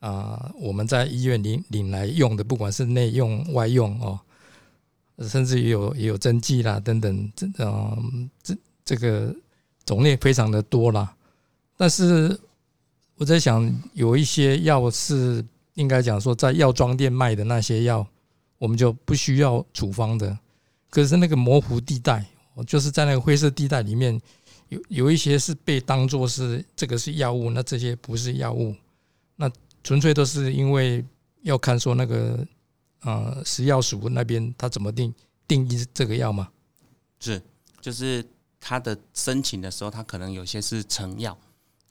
[0.00, 4.20] 啊、我们在医院领领来用的，不管是内用外用哦，
[5.26, 9.34] 甚至也有也有针剂啦等等，这嗯、这这个
[9.86, 11.16] 种类非常的多啦。
[11.74, 12.38] 但是
[13.16, 18.06] 我在想，有一些药是应该讲说，在药妆店卖的那些药，
[18.58, 20.36] 我们就不需要处方的。
[20.90, 22.24] 可是那个模糊地带，
[22.66, 24.20] 就是在那个灰色地带里面，
[24.68, 28.74] 有有一些是被当做是这个是药物，那这些不是药物，
[29.36, 29.50] 那
[29.82, 31.04] 纯粹都是因为
[31.42, 32.46] 要看说那个
[33.02, 35.12] 呃食药署那边他怎么定
[35.46, 36.48] 定义这个药嘛。
[37.20, 37.40] 是，
[37.80, 38.24] 就是
[38.60, 41.36] 他的申请的时候，他可能有些是成药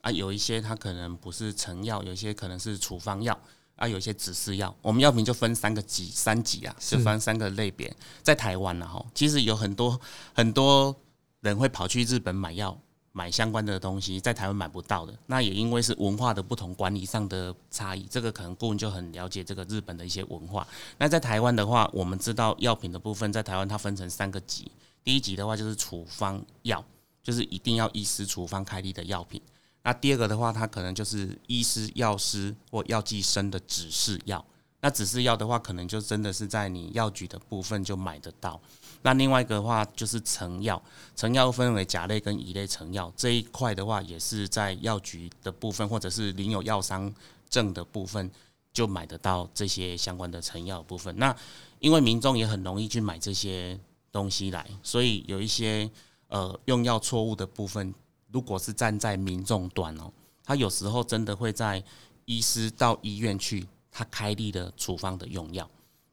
[0.04, 3.36] 啊，有一些它可能不是成药，有一些可能是处方药
[3.76, 4.72] 啊，有一些指示药。
[4.82, 7.90] 我们药品就分三个级、三级啊，是就分三个类别。
[8.22, 9.98] 在台湾呢，哈，其实有很多
[10.34, 10.94] 很多
[11.40, 12.78] 人会跑去日本买药，
[13.12, 15.18] 买相关的东西，在台湾买不到的。
[15.24, 20.68] 那也因为是文化的不同，管理上的差异，这个可能顾问就很了解这个日本的一些文化。
[20.98, 24.70] 那在台湾的话，我们知道药品的部分，在台湾它分成三个级。
[25.02, 26.84] 第一级的话就是处方药，
[27.22, 29.40] 就是一定要医师处方开立的药品。
[29.84, 34.44] 那第二个的话，它可能就是医师、药师或药剂生的指示药。
[34.80, 38.60] 那指示药的话，可能就真的是在你药局的部分就买得到。
[39.02, 40.82] 那另外一个的话就是成药，
[41.14, 47.14] 成药分为甲类跟乙类成药这一块的话，也是在药局的部分或者是领有药商
[47.48, 48.30] 证的部分
[48.72, 51.14] 就买得到这些相关的成药部分。
[51.18, 51.34] 那
[51.78, 53.78] 因为民众也很容易去买这些
[54.10, 55.90] 东西来，所以有一些
[56.28, 57.94] 呃用药错误的部分，
[58.34, 60.12] 如果是站在民众端哦，
[60.44, 61.82] 他有时候真的会在
[62.26, 63.66] 医师到医院去。
[63.96, 65.70] 他开立了处方的用药，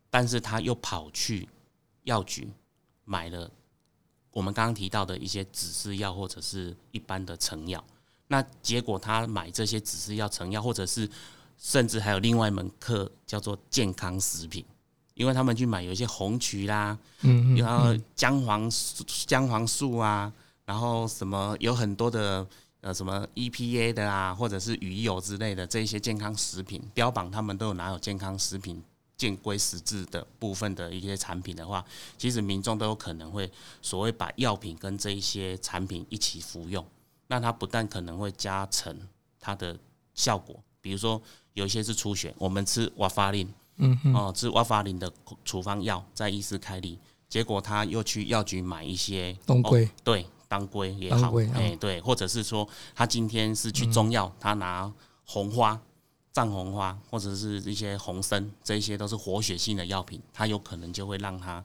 [0.07, 1.49] 但是他又跑去
[2.03, 2.47] 药局
[3.05, 3.49] 买了
[4.29, 7.83] 我们刚刚提到的一些指示药或者是一般的成药，
[8.27, 11.09] 那结果他买这些指示药、成药，或者是
[11.57, 14.63] 甚至还有另外一门课叫做健康食品，
[15.15, 18.71] 因为他们去买有一些红曲啦，嗯，然后姜黄
[19.25, 20.31] 姜黄素啊，
[20.65, 22.47] 然后什么有很多的。
[22.83, 28.83] 呃，什么 EPA 的啊，或者是鱼油之类的这一些健康食品标榜，他们都有拿有健康食品
[29.15, 31.85] 健规实质的部分的一些产品的话，
[32.17, 33.47] 其实民众都有可能会
[33.83, 36.83] 所谓把药品跟这一些产品一起服用，
[37.27, 39.07] 那它不但可能会加成
[39.39, 39.77] 它的
[40.15, 41.21] 效果，比如说
[41.53, 45.13] 有一些是出血，我们吃瓦法林，嗯哦，吃瓦法林的
[45.45, 46.97] 处方药在医师开立，
[47.29, 50.25] 结果他又去药局买一些东归，对。
[50.51, 54.91] 当归也好，哎，对，或者是说他今天是去中药，他拿
[55.23, 55.79] 红花、
[56.33, 61.63] 藏红花，或者是一些红参，这一些都是活血性的药品，他有可能就会让他。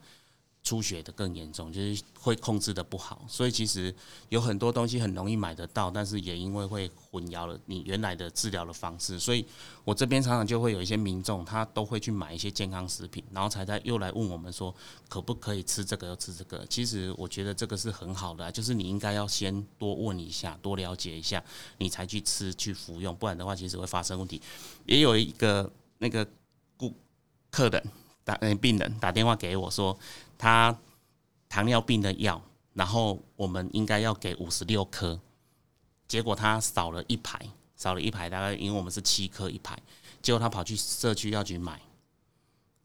[0.67, 3.95] 出血的更严重，就是会控制的不好，所以其实
[4.31, 9.47] 有很多东西很容易买得到，但是也因为会混淆了你原来的治疗的方式，所以
[9.85, 14.75] 我这边常常就会有一些民众，他都会去买一些健康食品，然后才在又来问我们说
[15.09, 16.67] 可不可以吃这个又吃这个。
[16.69, 21.41] 其实我觉得这个是很好的，就是你应该要先多问一下，多了解一下，
[21.79, 24.43] 你才去吃去服用，不然的话其实会发生问题。
[24.85, 26.27] 也有一个那个
[26.77, 26.93] 顾
[27.53, 27.81] 客人
[28.27, 29.99] 打病人打电话给我说。
[30.39, 30.79] 他
[31.49, 32.43] 糖尿病的药，
[32.75, 35.19] 然后我们应该要给五十六颗，
[36.07, 37.41] 结果他少了一排，
[37.75, 39.75] 少了一排，大概因为我们是七颗一排，
[40.21, 41.81] 结果他跑去社区药局买，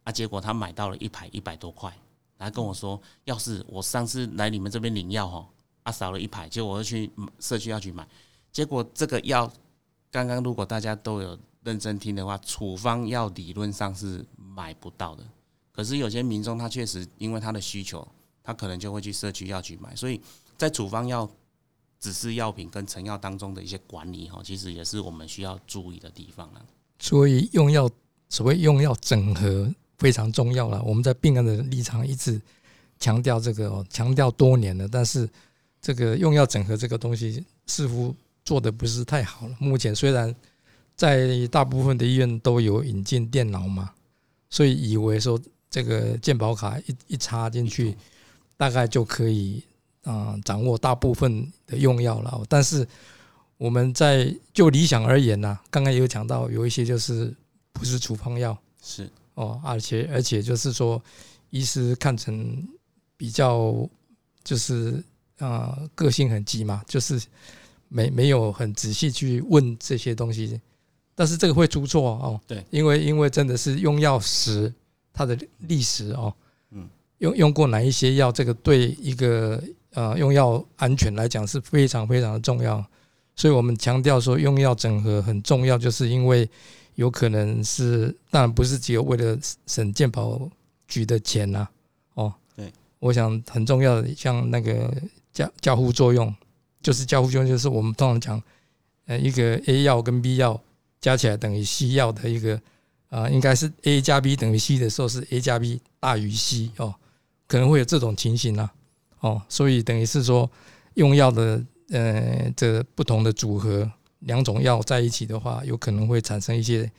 [0.06, 1.94] 啊，结果他买到了一排一百多块，
[2.40, 5.46] 他跟我说，要是我上次来你们这边领药哈，
[5.84, 8.08] 啊少了一排，结果我又去社区药局买，
[8.54, 9.52] 结果这个药，
[10.10, 15.24] 刚刚如果大家都有认真听的话，处方药理论上是买不到的。
[15.72, 18.06] 可是有些民众他确实因为他的需求，
[18.44, 20.20] 他可能就会去社区药局买，所以
[20.58, 21.30] 在处方药、
[22.00, 26.66] 指示药品跟成药当中的一些管理哈，其实也是我们需要注意的地方了。
[27.00, 27.90] 所以用药
[28.30, 30.82] 所谓用药整合非常重要了。
[30.84, 32.40] 我们在病人的立场一直
[33.00, 35.30] 强调这个，强调多年了，但是
[35.82, 39.56] 这个用药整合这个东西似乎做的不是太好了。
[39.60, 40.36] 目前虽然
[40.96, 43.92] 在大部分的医院都有引进电脑嘛，
[44.50, 45.40] 所以以为说。
[45.74, 47.96] 这个健保卡一一插进去，
[48.58, 49.64] 大概就可以
[50.04, 52.44] 啊掌握大部分的用药了。
[52.50, 52.86] 但是
[53.56, 57.34] 我们在就理想而言呢，刚刚也有讲到，有一些就是
[57.72, 61.02] 不是处方药，是哦，而且而且就是说，
[61.52, 62.68] 医师看成
[63.16, 63.90] 比较
[64.44, 65.02] 就是
[65.38, 67.18] 啊个性很急嘛，就是
[67.88, 70.60] 没没有很仔细去问这些东西，
[71.22, 72.42] 但是这个会出错哦。
[72.48, 74.74] 对，因为因为真的是用药时。
[75.14, 76.34] 它的历史哦，
[76.72, 78.32] 嗯，用用过哪一些药？
[78.32, 79.62] 这个对一个
[79.94, 82.84] 呃用药安全来讲是非常非常的重要，
[83.36, 86.50] 所以我们强调说用药整合很重要，就是因为
[86.96, 90.50] 有可能是当然不是只有为了省健保
[90.88, 91.68] 局的钱呐，
[92.14, 94.90] 哦，对，我想很重要的像那个
[95.34, 96.34] 交交互作用，
[96.82, 98.44] 就是交互作用，就是我们通常讲，
[99.08, 100.58] 呃，一个 A 药跟 B 药
[101.02, 102.62] 加起来等于 C 药的一个。
[103.12, 106.96] 啊，应该是 A 加 B 等于 C 的时候是 A 加 B 大于 C 哦，
[107.46, 108.72] 可能会有这种情形呢，
[109.20, 110.50] 哦，所以等于是说
[110.94, 116.90] 用药的呃这不同的组合，两种药在一起的话，有可能会产生一些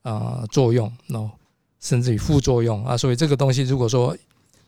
[0.00, 1.30] 啊作用，哦，
[1.80, 4.16] 甚至于副作用啊，所以这个东西如果说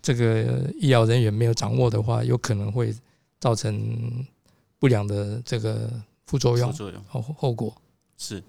[0.03, 2.95] 这个医疗人员没有掌握的话，有可能会
[3.39, 4.23] 造成
[4.79, 5.91] 不良的这个
[6.27, 7.75] 副作用，副作用后后果
[8.19, 8.43] 是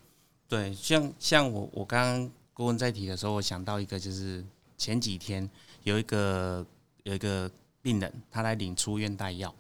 [0.52, 2.30] 对，像像我我刚刚。
[2.54, 4.46] 顾问在提的时候，我想到一个，就是
[4.78, 5.50] 前几天
[5.84, 6.64] 有一个
[7.04, 7.50] 有一个
[7.82, 9.56] 病人，他来领出院带药，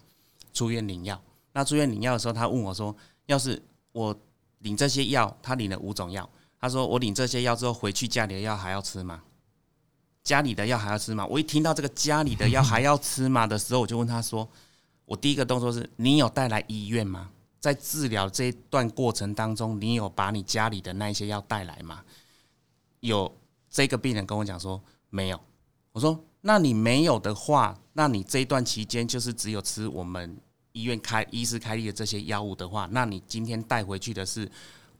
[0.54, 1.20] 出院领药，
[1.54, 2.94] 那出院领药的时候，他问我说
[3.28, 3.60] ：“要是
[3.94, 4.16] 我
[4.60, 9.24] 领这些药，他领了五种药，他说我领这些药之后回去家里的药还要吃吗？
[10.22, 14.48] 家里的药还要吃吗？”我一听到这个家里的药还要吃吗的时候，我就问他说
[15.06, 17.32] ：“我第一个动作是你有带来医院吗？
[17.62, 22.04] 在治疗这一段过程当中，你有把你家里的那些药带来吗？”
[23.00, 23.34] 有
[23.70, 25.40] 这个病人跟我讲说没有，
[25.92, 30.38] 我说那你没有的话，那你这一段期间就是只有吃我们
[30.74, 34.50] 医院开医师开立的这些药物的话，那你今天带回去的是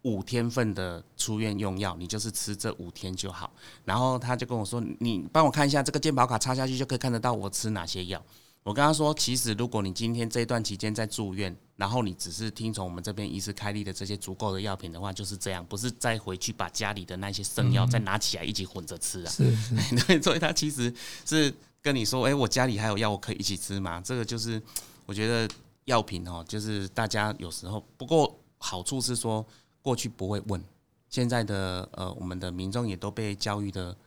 [0.02, 3.52] 五天份的出院用药，你就是吃这五天就好。
[3.86, 8.20] 然后他就跟我说，你帮我看一下这个健保卡插下去就可以看得到我吃哪些药。
[8.64, 19.32] 我跟他说，其实如果你今天这段期间在住院，然后你只是听从我们这边医师开立的这些足够的药品的话，就是这样，不是再回去把家里的那些剩药再拿起来一起混着吃啊。
[19.32, 20.94] 是是， 对，所以他其实
[21.26, 24.00] 是跟你说，哎，我家里还有药，我可以一起吃吗？
[24.06, 24.62] 这个就是
[25.08, 25.50] 我觉得
[25.86, 29.44] 药品哦，就是大家有时候，不过好处是说
[29.82, 30.64] 过去不会问，
[31.10, 33.98] 现在的呃，我们的民众也都被教育的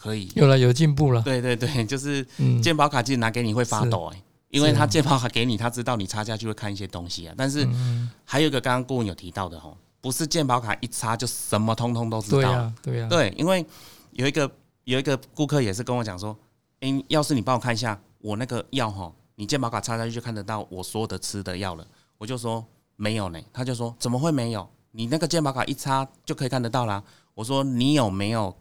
[0.00, 1.20] 可以有了有进步了。
[1.22, 7.34] 对对对， 就是嗯，健保卡其实拿给你会发抖哎、因为他健保卡给你，他知道你插下去会看一些东西啊。
[7.36, 12.38] 但是嗯还有一个刚刚顾问有提到的哈，不是健保卡一插就什么通通都知道。
[12.38, 13.64] 对呀对呀，对，因为
[14.12, 14.50] 有一个
[14.84, 16.36] 有一个顾客也是跟我讲说，
[16.80, 21.86] 诶，要是你帮我看一下我那个药哈，你健保卡插下去就看得到我所有的吃的药了。
[22.18, 22.64] 我就说
[22.96, 24.68] 没有呢，他就说怎么会没有？
[24.92, 27.02] 你那个健保卡一插就可以看得到啦。
[27.34, 28.54] 我说你有没有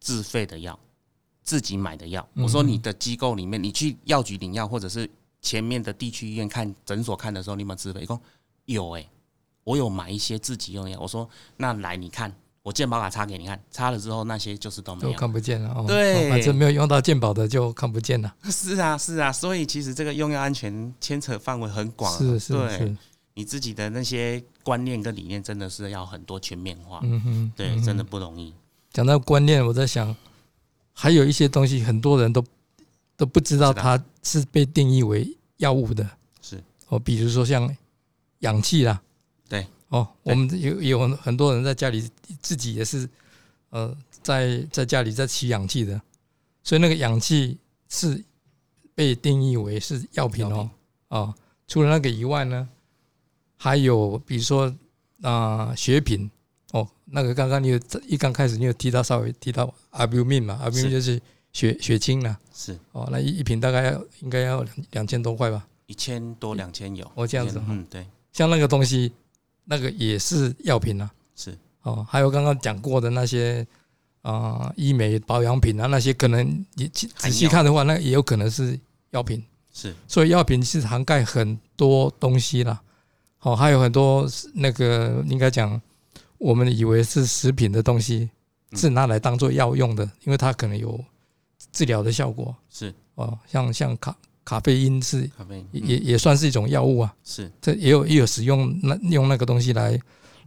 [0.00, 0.78] 自费的药，
[1.42, 2.26] 自己买的药？
[2.34, 5.08] 嗯我说你的机构里面，你去药局领药，或者是
[5.40, 8.04] 前面的地区医院看诊所看的时候，你有没有自费？
[8.04, 8.20] 说
[8.66, 9.08] 有诶、
[9.64, 10.98] 我有买一些自己用的药。
[11.00, 15.12] 我说那来你看，我健保卡插给你看，插了之后那些就是都没有。
[15.12, 15.84] 都看不见了哦。
[15.86, 18.34] 对哦反正没有用到健保的就看不见了。
[18.50, 22.18] 是啊，是啊，所以其实这个用药安全牵扯范围很广啊。
[22.18, 22.96] 是是对是，
[23.34, 27.00] 你自己的那些观念跟理念，真的是要很多全面化。
[27.04, 28.52] 嗯哼，对，嗯真的不容易。
[28.98, 30.12] 讲到观念，我在想，
[30.92, 32.44] 还有一些东西很多人都
[33.16, 36.04] 都不知道它是被定义为药物的。
[36.42, 36.60] 是。
[36.88, 37.72] 哦，比如说像
[38.40, 39.00] 氧气啦，
[39.48, 42.10] 对，哦，我们有有很多人在家里
[42.42, 43.08] 自己也是
[43.70, 46.02] 呃在在家里在吸氧气的，
[46.64, 47.56] 所以那个氧气
[47.88, 48.20] 是
[48.96, 50.68] 被定义为是药品哦。
[51.06, 51.34] 哦，
[51.68, 52.68] 除了那个以外呢，
[53.56, 54.74] 还有比如说
[55.22, 56.28] 啊、血品
[56.72, 61.20] 哦，那个刚刚你有一刚开始你有提到稍微提到阿比命嘛，阿比命是就是
[61.52, 65.66] 血血清啦，是哦，那一一瓶大概要应该要两两千多块吧。
[65.86, 67.10] 一千多两千有。
[67.14, 69.10] 哦这样子哈嗯，对，像那个东西，
[69.64, 71.10] 那个也是药品啊。
[71.34, 73.66] 是哦，还有刚刚讲过的那些
[74.20, 78.78] 啊、医美保养品啊，那些可能你仔仔细看的话，那也有可能是
[79.10, 79.42] 药品。
[79.72, 82.78] 是所以药品是涵盖很多东西啦。
[83.40, 85.80] 哦，还有很多那个应该讲，
[86.38, 88.30] 我们以为是食品的东西，
[88.70, 88.78] 嗯。
[88.78, 90.98] 是拿来当做药用的，因为它可能有
[91.70, 92.54] 治疗的效果。
[92.70, 92.94] 是。
[93.14, 95.88] 哦，像像咖咖啡因是咖啡也嗯。
[95.88, 97.14] 也也算是一种药物啊。
[97.24, 97.50] 是。
[97.60, 100.00] 这也有也有使用那用那个东西来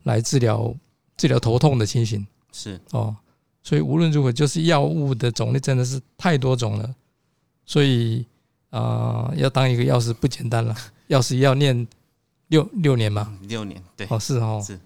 [0.04, 0.74] 来治疗
[1.18, 2.26] 治疗头痛的情形。
[2.52, 2.80] 是。
[2.92, 3.16] 哦，
[3.64, 6.96] 所以无论如何，就是药物的种类真的是太多种了，
[7.66, 8.26] 所以
[8.72, 10.76] 啊、呃要当一个药师不简单了，
[11.08, 11.88] 药师要念
[12.48, 14.80] 六六年嘛，六年，对，哦是哦，是是，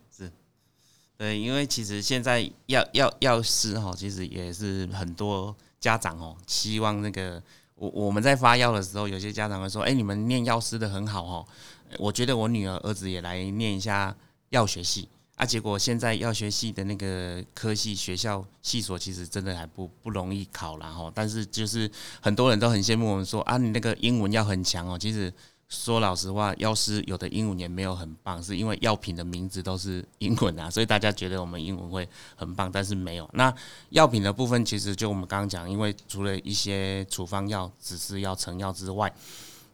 [1.17, 7.41] 对，因为其实现在药药药师哈，其实也是很多家长哦，希望那个
[7.75, 11.45] 我我们在发药的时候，有些家长会说，哎、你们念药师的很好哦，
[11.99, 14.15] 我觉得我女儿儿子也来念一下
[14.49, 15.08] 药学系。
[15.36, 24.97] 啊，结果现在药学系的那个科系学校系所其实真的还不不容易考啦哈，但是就是很多人都很羡慕我们说啊，你那个英文要很强哦。
[24.97, 25.34] 其实
[25.67, 33.30] 说老实话，药师有的英文也没有很棒，是因为药品的名字都是英文啊，所以大家觉得我们英文会很棒，但是没有。
[33.34, 33.54] 那
[33.89, 39.12] 药品的部分，其实就我们刚刚讲，因为除了一些处方药、只是药、成药之外，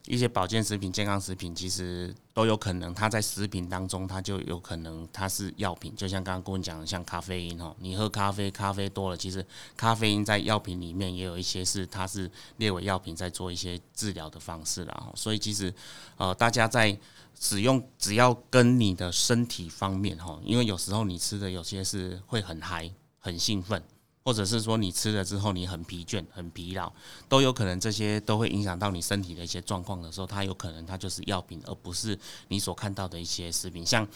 [0.08, 5.94] 一些保健食品、健康食品，其实都有可能，它在食品当中，它就有可能它是药品。
[5.96, 15.04] 就像刚刚跟我讲的，像咖啡因哦，你喝咖啡，咖啡多了，其实咖啡因在药品里面也有一些是它是列为药品，在做一些治疗的方式啦。
[15.08, 15.73] 哦所以其实
[16.17, 16.98] 呃，大家在
[17.40, 23.84] 使用只要跟你的身体方面哈，因为有时候你吃的有些是会很嗨、很兴奋。
[24.24, 26.92] 或者是说你吃了之后你很疲倦、很疲劳，
[27.28, 32.17] 都有可能这些都会影响到你身体的一些状况的时候，它有可能它就是药品，而不是
[32.48, 33.86] 你所看到的一些食品。
[33.86, 34.08] 像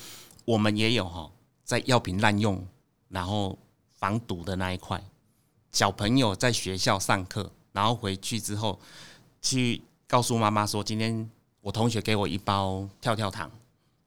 [0.45, 1.32] 我们也有哈，
[1.64, 2.66] 在药品滥用
[3.10, 3.58] 然后
[3.93, 5.03] 防毒的那一块，
[5.72, 8.80] 小朋友在学校上课，然后回去之后
[9.41, 11.28] 去告诉妈妈说，今天
[11.62, 13.49] 我同学给我一包跳跳糖，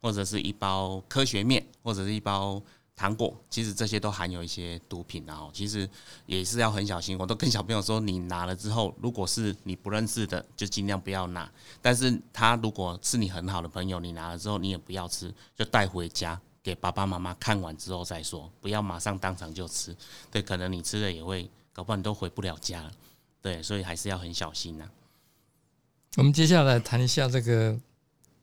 [0.01, 2.63] 或者是一包科学面，或者是一包
[2.99, 5.89] 糖果，其实这些都含有一些毒品，然后其实
[6.27, 7.17] 也是要很小心。
[7.17, 11.49] 我都跟小朋友说，你拿了之后，如果是你不认识的，就尽量不要拿；
[11.81, 19.97] 但是他如果是你很好的朋友，你拿了之后你也不要吃，就带回家给爸爸妈妈看完之后再说，不要马上当场就吃。
[20.29, 22.91] 对，可能你吃了也会，搞不好你都回不了家。
[23.41, 24.91] 对，所以还是要很小心呐。
[26.17, 27.79] 我们接下来谈一下这个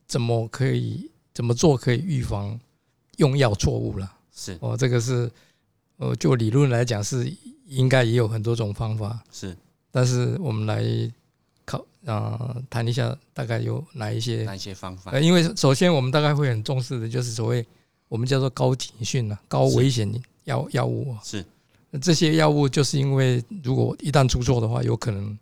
[0.07, 2.57] 怎么可以怎么做可以预防
[3.17, 4.14] 用药错误了。
[4.35, 5.31] 是哦，这个是
[5.97, 7.33] 呃，就理论来讲是
[7.67, 9.55] 应该也有很多种方法，是，
[9.91, 10.83] 但是我们来
[11.63, 17.65] 考啊谈一下大概有哪一些哪一些方法呃，因为首先我们大概会很重视的就是所谓
[18.09, 20.07] 我们叫做高警讯啊、高危险
[20.43, 21.19] 药药物啊。
[21.23, 21.43] 是
[21.89, 25.37] 那这些药物就是因为如果一旦出错的话，有可能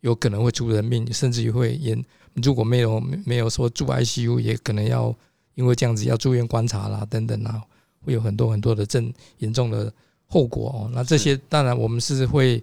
[0.00, 2.02] 有可能会出人命，甚至于会严。
[2.42, 5.14] 如果没有没有说住 ICU，也可能要
[5.54, 7.62] 因为这样子要住院观察啦等等啊，
[8.04, 9.92] 会有很多很多的症严重的
[10.26, 10.90] 后果哦。
[10.92, 12.62] 那这些当然我们是会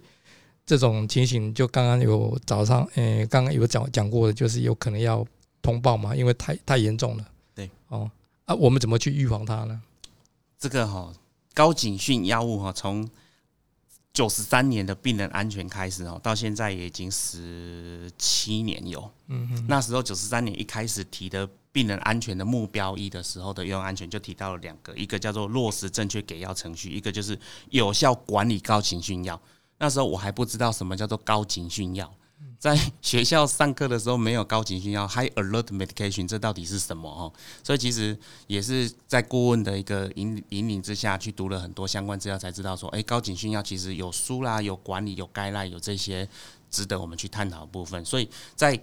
[0.64, 5.26] 这种情形，就刚刚有早上诶，刚刚有讲讲过的，就是有可能要
[5.60, 7.26] 通报嘛，因为太太严重了。
[7.54, 8.10] 对哦
[8.44, 9.80] 啊，我们怎么去预防它呢？
[10.58, 11.12] 这个哈、
[11.54, 13.08] 高警讯药物哈、从
[14.12, 19.10] 九十三年的病人安全开始哦，到现在也已经十七年有。
[19.28, 27.38] 嗯哼，那时候九十三年一开始提的病人安全的目标一的时候的用药安全就提到了两个，一个叫做落实正确给药程序，一个就是
[27.70, 29.40] 有效管理高警讯药。
[29.78, 32.12] 那时候我还不知道什么叫做高警讯药，
[32.58, 37.32] 在学校上课的时候没有高警讯药 （high alert medication），这到底是什么哦？
[37.62, 46.28] 所以其实也是在顾问的一个引引领之下去读了很多相关资料，才知道说，哎，高警讯药其实有书啦，有管理，有该赖，有这些
[46.70, 48.04] 值得我们去探讨的部分。
[48.04, 48.78] 所以在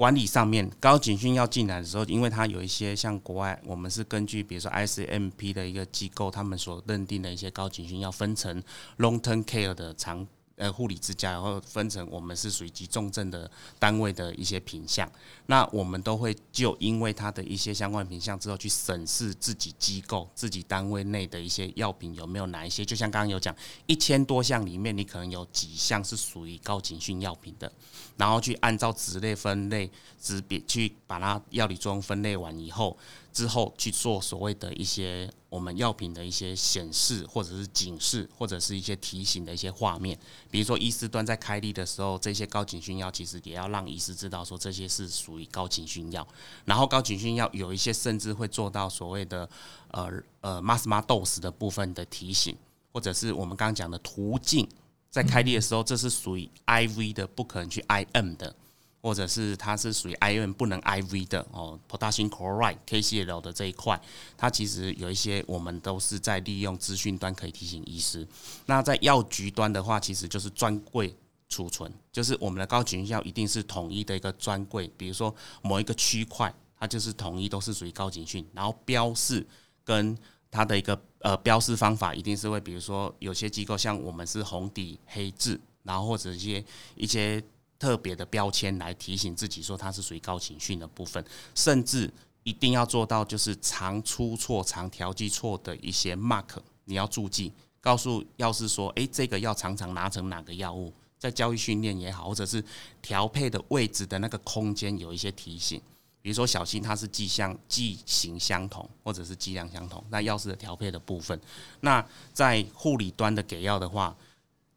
[0.00, 8.62] 管理上面，高警讯要进来的时候，因为它有一些像国外，我们是根据比如说 ICMP 的一个机构，他们所认定的一些高警讯要分成
[8.96, 10.26] long term care 的长
[10.60, 15.10] 呃护理之家，然后分成我们是属于急重症的单位的一些品项。
[15.46, 23.56] 那我们都会就因为它的一些相关品项之后，去审视自己机构、自己单位内的一些药品有没有哪一些，就像刚刚有讲，
[23.86, 27.72] 一千多项里面，你可能有几项是属于高警讯药品的。
[28.18, 32.96] 然后去按照职类分类级别去把它药理作用分类完以后，
[33.32, 40.18] 之后去做所谓的一些我们药品的一些显示或者是警示或者是一些提醒的一些画面，
[40.50, 46.26] 比如说医师端在开立的时候，这些高警讯药其实也要让医师知道说这些是属于高警讯药，
[46.64, 49.46] 然后高警讯药有一些甚至会做到所谓的
[49.90, 52.56] 呃呃 mass m a dose 的部分的提醒，
[52.92, 54.66] 或者是我们刚刚讲的途径。
[55.10, 58.54] 在开立的时候，这是属于 IV 的，不可能去 IM 的，
[59.00, 61.78] 或者是它是属于 IM 不能 IV 的哦。
[61.88, 64.00] Potassium chloride KCL 的这一块，
[64.36, 68.26] 它其实有一些我们都是在利用资讯端可以提醒医师。
[68.66, 71.16] 那在药局端的话，其实就是专柜
[71.48, 79.46] 储存，就是我们的高警药一定是统一的一个专柜，比如说某一个区块，它就是统一都是属于高警讯，然后标示
[79.84, 80.16] 跟
[80.50, 87.42] 它的一个呃标示方法一定是会，比如说有些机构像我们是红底黑字，然后或者一些一些
[87.80, 91.24] 特别的标签来提醒自己说它是属于高情绪的部分，
[91.54, 92.12] 甚至
[92.42, 97.50] 一定要做到就是常出错、常调剂错的一些 mark，你要注记，
[97.80, 102.62] 告诉药师说，诶，这个药常常拿成哪个药物，在教育训练也好，或者是
[103.00, 105.80] 调配的位置的那个空间有一些提醒。
[106.22, 111.40] 比如说小心它是剂相剂型相同，或者是剂量相同，那药师的调配的部分，
[111.80, 114.14] 那在护理端的给药的话，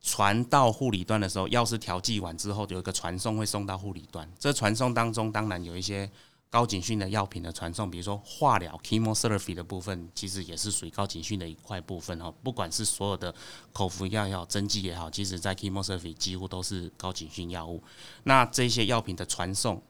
[0.03, 4.29] 传到护理端的时候，药师调剂完之后，有一个传送会送到护理端。
[4.37, 6.11] 这传送当中，当然有一些
[6.49, 12.31] 高警讯的药品的传送，比如说化疗 （chemotherapy） 的部分，其实也是属于高警讯的一块部分哦。
[12.43, 13.33] 不管是所有的
[13.71, 17.81] 口服药也好，针剂也好，其实在 chemotherapy 几乎都是高警讯药物。
[18.23, 19.81] 那这些药品的传送。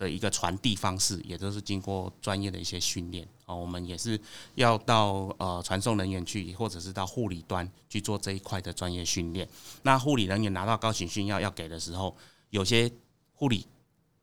[0.00, 3.54] 的一个传递方式，也都是经过专业的一些训练哦。
[3.54, 4.18] 我们也是
[4.54, 9.46] 要到呃传送人员去，或者是到护理端去做这一块的专业训练。
[9.82, 12.16] 那护理人员拿到高情训药要给的时候，
[12.48, 12.90] 有些
[13.34, 13.66] 护理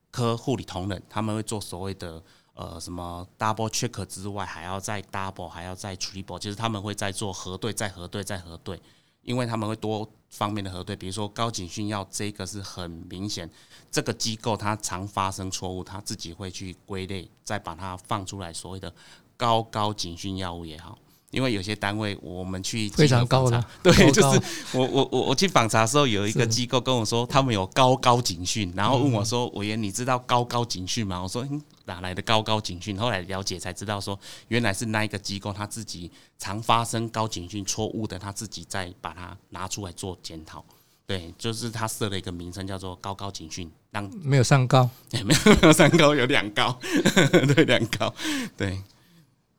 [0.10, 2.24] 科护理同仁他们会做所谓的
[2.56, 8.82] 呃什么 double check 之外，还要再 double，还要再 triple，就是他们会再做核对、再核对、再核对。
[9.28, 13.50] 因为他们会多方面的核对，比如说高警讯药这个是很明显，
[13.92, 18.94] 这个机构它常发生错误，它自己会去归类，再把它放出来所谓的
[19.36, 20.98] 高高警讯药物也好，
[21.32, 34.18] 因为有些单位我们去非常高的查，对，高就是我我我我去访查的时候，有一个是机构跟我说，他们有高高警讯，然后问我说：“委员，你知道高高警讯吗？”我说：“嗯，哪来的高高警讯？”后来了解才知道说，
[34.48, 36.10] 原来是那一个机构他自己
[36.40, 40.64] 常发生高警讯错误的，他自己再把它拿出来做检讨。
[41.06, 46.80] 对，就是他设了一个名称叫做高高警讯，让没有上高，哎 没有没有三高，有两高，
[47.54, 48.14] 对两高，
[48.56, 48.82] 对。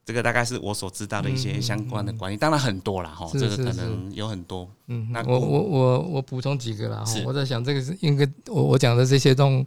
[0.08, 9.62] 这个大概是我所知道的一些相关的管理，当然很多啦，哈，这个可能有很多，嗯那，我我我我补充几个啦，我在想这个是应该我我讲的这些都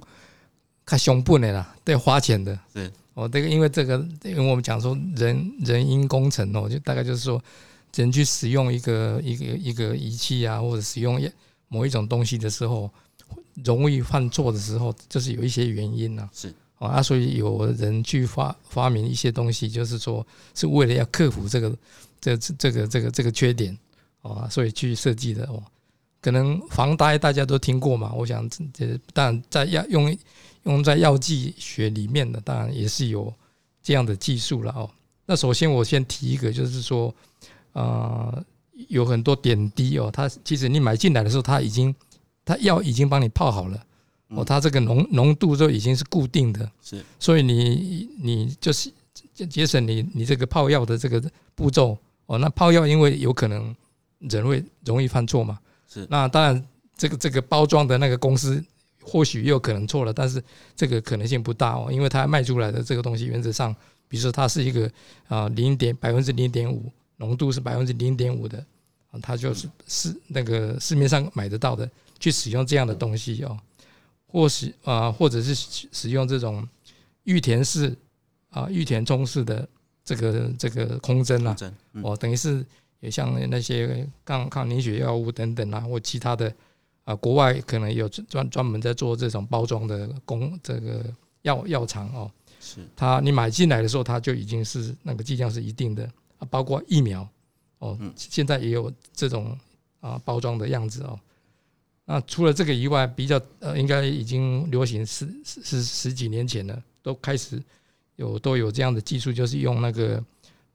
[0.84, 2.58] 看熊本的啦，对花钱的。
[2.74, 2.92] 是。
[3.14, 7.40] 哦，这个因为这个，因为我们讲说人人因工程哦，就大概就是说
[7.94, 11.22] 人去使用一个一个一个仪器啊，或者使用
[11.68, 12.90] 某一种东西的时候，
[13.64, 16.48] 容易犯错的时候，就是有一些原因呐、是。
[16.48, 16.54] 哦
[16.88, 20.26] 啊，所以有人去发发明一些东西，就是说
[20.56, 21.78] 是为了要克服这个
[22.20, 23.78] 这这个这个这个缺点
[24.24, 25.62] 啊，所以去设计的哦。
[26.20, 30.18] 可能防呆大家都听过嘛，我想这这当然在药用
[30.64, 33.32] 用在药剂学里面的，当然也是有
[33.84, 34.90] 这样的技术了哦。
[35.28, 37.14] 那首先我先提一个，就是说，
[37.74, 38.44] 呃，
[38.88, 41.96] 有很多点滴哦，它其实你买进来的时候，它已经
[42.44, 43.86] 它药已经帮你泡好了。
[44.32, 48.92] 哦，嗯它这个浓浓度就已经是固定的，是所以你你就是
[49.34, 51.22] 节节省你你这个泡药的这个
[51.56, 52.38] 步骤哦。
[52.38, 53.76] 那泡药因为有可能
[54.20, 58.64] 人会容易犯错嘛，是那当然这个这个包装的那个公司
[59.04, 60.44] 或许也有可能错了，但是
[60.76, 63.76] 这个可能性不大哦，因为它卖出来的这个东西原则上，
[64.08, 64.90] 比如说它是一个
[65.28, 68.64] 啊零点百分之零点五浓度是百分之零点五的
[69.10, 73.58] 啊，它就是市那个市面上买得到的去使用这样的东西哦。
[74.32, 76.68] 或是啊、或者是使使用这种
[77.24, 77.96] 玉田式
[78.50, 79.68] 啊、玉田中式的
[80.04, 82.66] 这个这个空针啦、真嗯哦，等于是
[83.02, 86.54] 也像那些抗抗凝血药物等等啊，或其他的
[87.04, 91.04] 啊，国外可能有专专门在做这种包装的工这个
[91.42, 96.04] 药药厂哦，是它你买进来的时候，它就已经是那个剂量是一定的
[96.38, 97.28] 啊，包括疫苗
[97.80, 99.58] 哦嗯，现在也有这种
[100.00, 101.20] 啊包装的样子哦。
[102.12, 107.64] 那除了这个以外，比较呃，应该已经流行十十十十几年前了，都开始
[108.18, 110.22] 有都有这样的技术，就是用那个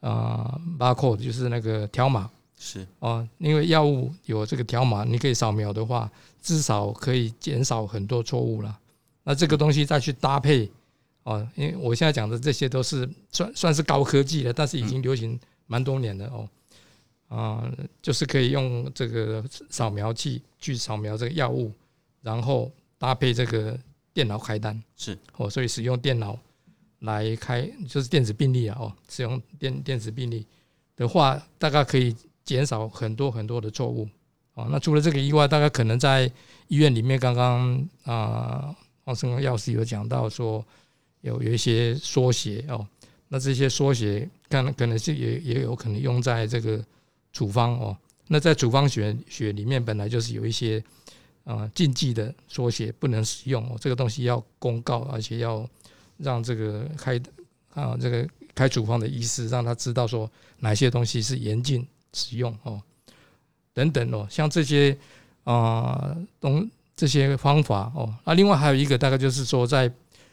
[0.00, 6.10] 啊 barcode，就是那个条码是哦，因为药物有这个条码，你可以扫描的话，
[6.40, 8.74] 至少可以减少很多错误了。
[9.22, 10.66] 那这个东西再去搭配
[11.24, 16.48] 哦，因为我现在讲的这些都是算算是高科技了，但是已经流行蛮多年了哦。
[17.28, 17.68] 啊、
[18.00, 21.72] 就是可以用这个扫描器去扫描这个药物，
[22.22, 23.76] 然后搭配这个
[24.12, 26.38] 电脑开单是哦，所以使用电脑
[27.00, 30.46] 来开就是电子病历啊哦，使用电电子病历
[30.94, 32.14] 的话，大概可以
[32.44, 34.08] 减少很多很多的错误
[34.54, 34.68] 哦。
[34.70, 36.30] 那除了这个以外，大概可能在
[36.68, 38.74] 医院里面，刚刚啊
[39.04, 40.64] 黄生药师有讲到说
[41.22, 42.86] 有有一些缩写哦，
[43.28, 46.82] 那这些缩写可能可能是也也有可能用在这个
[47.36, 47.94] 处方哦。
[48.28, 50.82] 那在处方学学里面，本来就是有一些
[51.44, 55.68] 呃禁忌的缩写不能使用哦，这个东西要公告，而且要
[56.16, 57.20] 让这个开
[57.74, 60.30] 啊这个开处方的医师让他知道说
[60.60, 62.80] 哪些东西是严禁使用哦，
[63.74, 64.96] 等等哦，像这些
[65.44, 69.92] 啊东这些方法哦，啊，另外还有一个大概就是说，在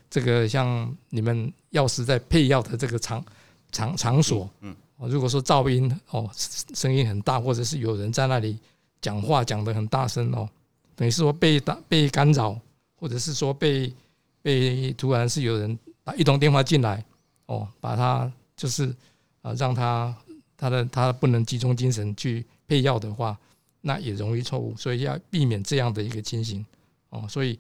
[0.10, 3.24] 这个像你们药师在配药的这个场
[3.72, 4.74] 场场所，嗯，
[5.10, 8.58] 如果说噪音哦声音很大，或者是有人在那里
[9.02, 10.50] 讲话讲得很大声哦，
[10.96, 12.60] 等于是说被打被干扰，
[12.96, 13.94] 或者是说被
[14.42, 17.04] 被突然是有人打一通电话进来
[17.46, 18.94] 哦，把他就是
[19.42, 20.16] 啊让他
[20.58, 23.38] 他的他不能集中精神去配药的话，
[23.82, 26.66] 那也容易错误，所以要避免这样的一个情形
[27.10, 27.26] 哦。
[27.28, 27.60] 所以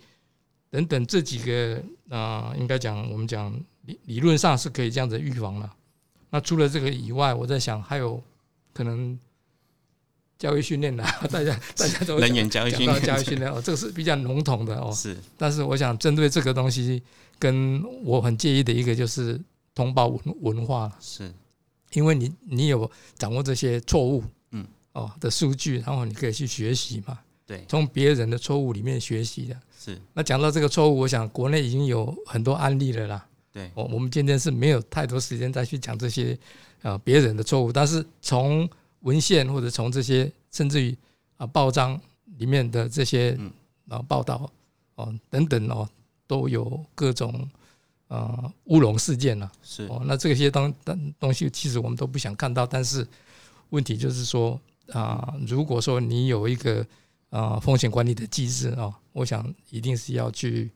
[0.69, 5.75] 等等这几个啊、应该讲我们讲理理论上是可以这样子预防了。
[6.33, 8.19] 那除了这个以外，我在想还有
[8.73, 9.17] 可能
[10.39, 14.91] 教育训练啦， 大家 大家都会人员教育讲到训练教育训练哦，这个是比较笼统的哦。
[14.91, 15.15] 是。
[15.37, 17.03] 但是我想针对这个东西，
[17.37, 19.39] 跟我很介意的一个就是
[19.75, 21.31] 同胞文文化，是。
[21.91, 27.63] 因为你你有掌握这些错误，嗯，哦的数据，然后你可以去学习嘛，对。
[27.69, 29.55] 从别人的错误里面学习的。
[29.79, 30.01] 是。
[30.13, 33.27] 那讲到这个错误，我想国内已经有很多案例了啦。
[33.53, 33.71] 对。
[33.75, 36.37] 我我们今天是没有太多时间再去讲这些
[36.81, 38.69] 啊别人的错误，但是从
[39.01, 40.97] 文献或者从这些甚至于
[41.37, 41.97] 啊报章
[42.37, 43.51] 里面的这些嗯。
[43.89, 44.49] 啊报道
[44.95, 45.87] 哦等等哦，
[46.25, 47.47] 都有各种
[48.07, 49.51] 呃乌龙事件了。
[49.61, 49.85] 是。
[49.87, 53.05] 哦，那这些东东东西其实我们都不想看到，但是
[53.71, 54.59] 问题就是说
[54.93, 56.85] 啊、如果说你有一个
[57.29, 60.71] 啊、风险管理的机制哦，我想一定是要去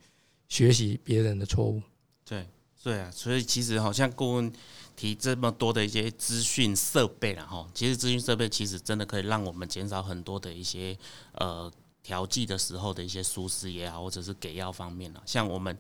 [0.50, 1.82] 学习别人的错误。
[2.26, 2.46] 对
[2.88, 4.54] 对啊，所以其实好像顾问
[4.96, 10.98] 提这么多的一些资讯设备了哈，其实资讯设备其实真的可以让我们减少很多的一些
[11.34, 11.70] 呃
[12.02, 15.78] 调剂的时候的一些疏失也好，或者是给药方面啊，像我们。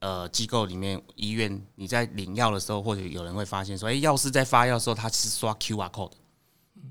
[0.00, 6.16] 呃，机构里面医院，你在领药的时候，或者有人会发现说，哎、药师在发药的时候，他是刷 QR code 的，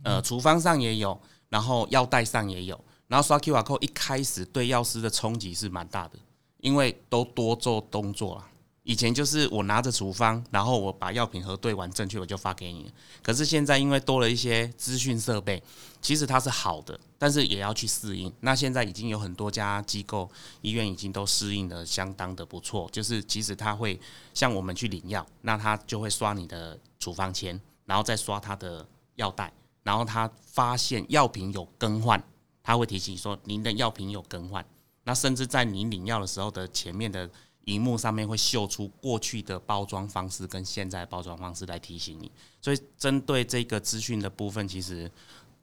[0.04, 6.18] 呃，处方上也有，然后药袋上也有，然后刷 QR code 一开始对药师的冲击是蛮大的，
[6.62, 8.48] 因为都多做动作了。
[8.84, 12.92] 以前就是我拿着处方，然后我把药品核对完正确，我就发给你。
[13.22, 15.64] 可是现在因为多了一些资讯设备，
[16.02, 18.32] 其实它是好的，但是也要去适应。
[18.42, 20.30] 那现在已经有很多家机构、
[20.62, 23.98] 医院已经都适应的相当的不错，就是其实他会
[24.34, 29.54] 像我们去领药，那他就会刷你的处方签，然后再刷他的药袋，
[29.84, 32.22] 然后他发现药品有更换，
[32.62, 34.66] 他会提醒说您的药品有更换。
[35.06, 37.30] 那甚至在你领药的时候的前面的
[37.66, 42.32] 荧幕上面会秀出过去的包装方式跟现在的包装方式来提醒你。
[42.62, 45.10] 所以针对这个资讯的部分，其实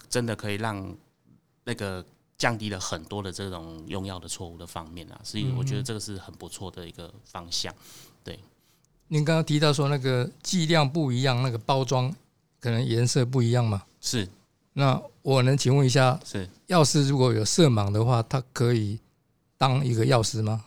[0.08, 0.96] 真的可以让
[1.64, 2.04] 那个
[2.38, 5.20] 降低了很多的这种用药的错误的方面啊。
[5.22, 7.74] 所以我觉得这个是很不错的一个方向。
[8.24, 8.38] 对
[9.08, 12.14] 您刚刚提到说那个剂量不一样，那个包装
[12.60, 13.82] 可能颜色不一样嘛？
[14.00, 14.28] 是
[14.72, 18.98] 那我能请问一下，是，药师如果有色盲的话，他可以
[19.58, 20.64] 当一个药师吗？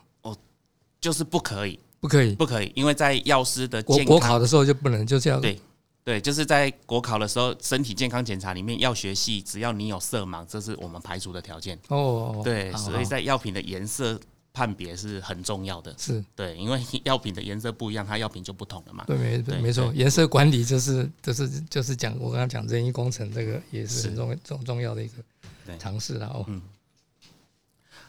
[1.04, 2.34] 就是不可以，不可以。
[2.34, 5.60] 不可以，因为在药师的国国考的时候就不能，就这样对
[6.06, 11.78] 对，就是在国考的时候，身体健康检查里面，药学系只要你有色盲，这是我们排除的条件。
[11.89, 14.18] 哦，对，好所以在药品的颜色
[14.54, 15.93] 判别是很重要的。
[15.97, 19.04] 是对，因为药品的颜色不一样，它药品就不同了嘛。
[19.06, 25.14] 对，没对没错，颜色管理就是就是就是讲我刚刚讲人医工程这个也是重重重要的一个
[25.66, 26.45] 对尝试了哦。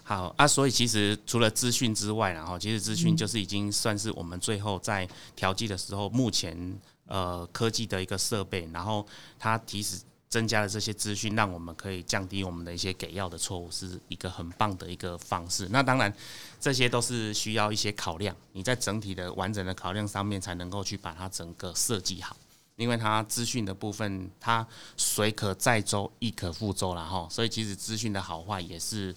[0.06, 9.06] 好啊，所以其实除了资讯之外，然后其实资讯就是已经算是我们最后在调剂的时候，目前呃科技的一个设备，然后
[9.38, 9.98] 它其实
[10.28, 15.66] 增加了这些资讯，让我们可以降低我们的一些给药的错误，是一个很棒的一个方式。
[15.70, 16.14] 那当然，
[16.60, 22.36] 这些都是需要一些考量，你在整体的完整的考量上面才能够去把它整个设计好。
[22.76, 29.14] 因为它资讯的部分，它水可载舟，亦可覆舟了哈，所以其实资讯的好坏也是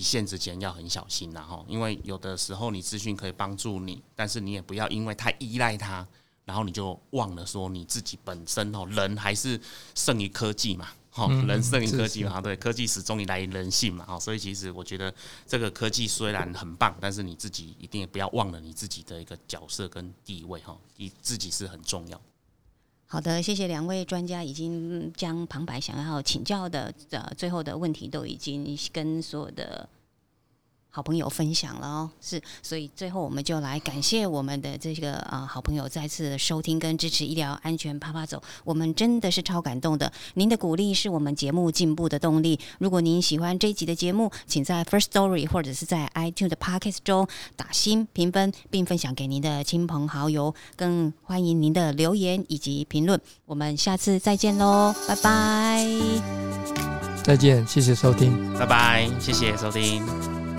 [0.00, 6.06] 一线之间要很小心然后，因为有的时候你资讯可以帮助你，但是你也不要因为太依赖它，
[6.46, 9.60] 然后你就忘了说你自己本身哦，人还是
[9.94, 10.88] 胜于科技嘛。
[11.12, 15.12] 哈，嗯人胜于科技嘛，对，科技始终以来人性嘛，哈，所以其实我觉得
[15.44, 22.18] 这个科技虽然很棒，但是你自己一定也不要忘了你自己的一个角色跟地位哈，你自己是很重要。
[23.12, 29.88] 好的，谢谢两位专家，已经将旁白想要请教的呃最后的问题都已经跟所有的
[30.90, 32.10] 好朋友分享了哦。
[32.20, 40.12] 是，所以最后我们就来感谢我们的这个呃好朋友再次收听跟支持医疗安全啪啪走，我们真的是超感动的。
[40.34, 42.58] 您的鼓励是我们节目进步的动力。
[42.78, 47.26] 如果您喜欢这一集的节目，请在 First Story 或者是在 iTunes 的 Podcast 中
[47.56, 50.54] 打新评分，并分享给您的亲朋好友。
[50.76, 53.20] 更欢迎您的留言以及评论。
[53.46, 55.86] 我们下次再见喽，拜拜。
[57.22, 58.52] 再见，谢谢收听。
[58.54, 60.49] 拜拜，谢谢收听。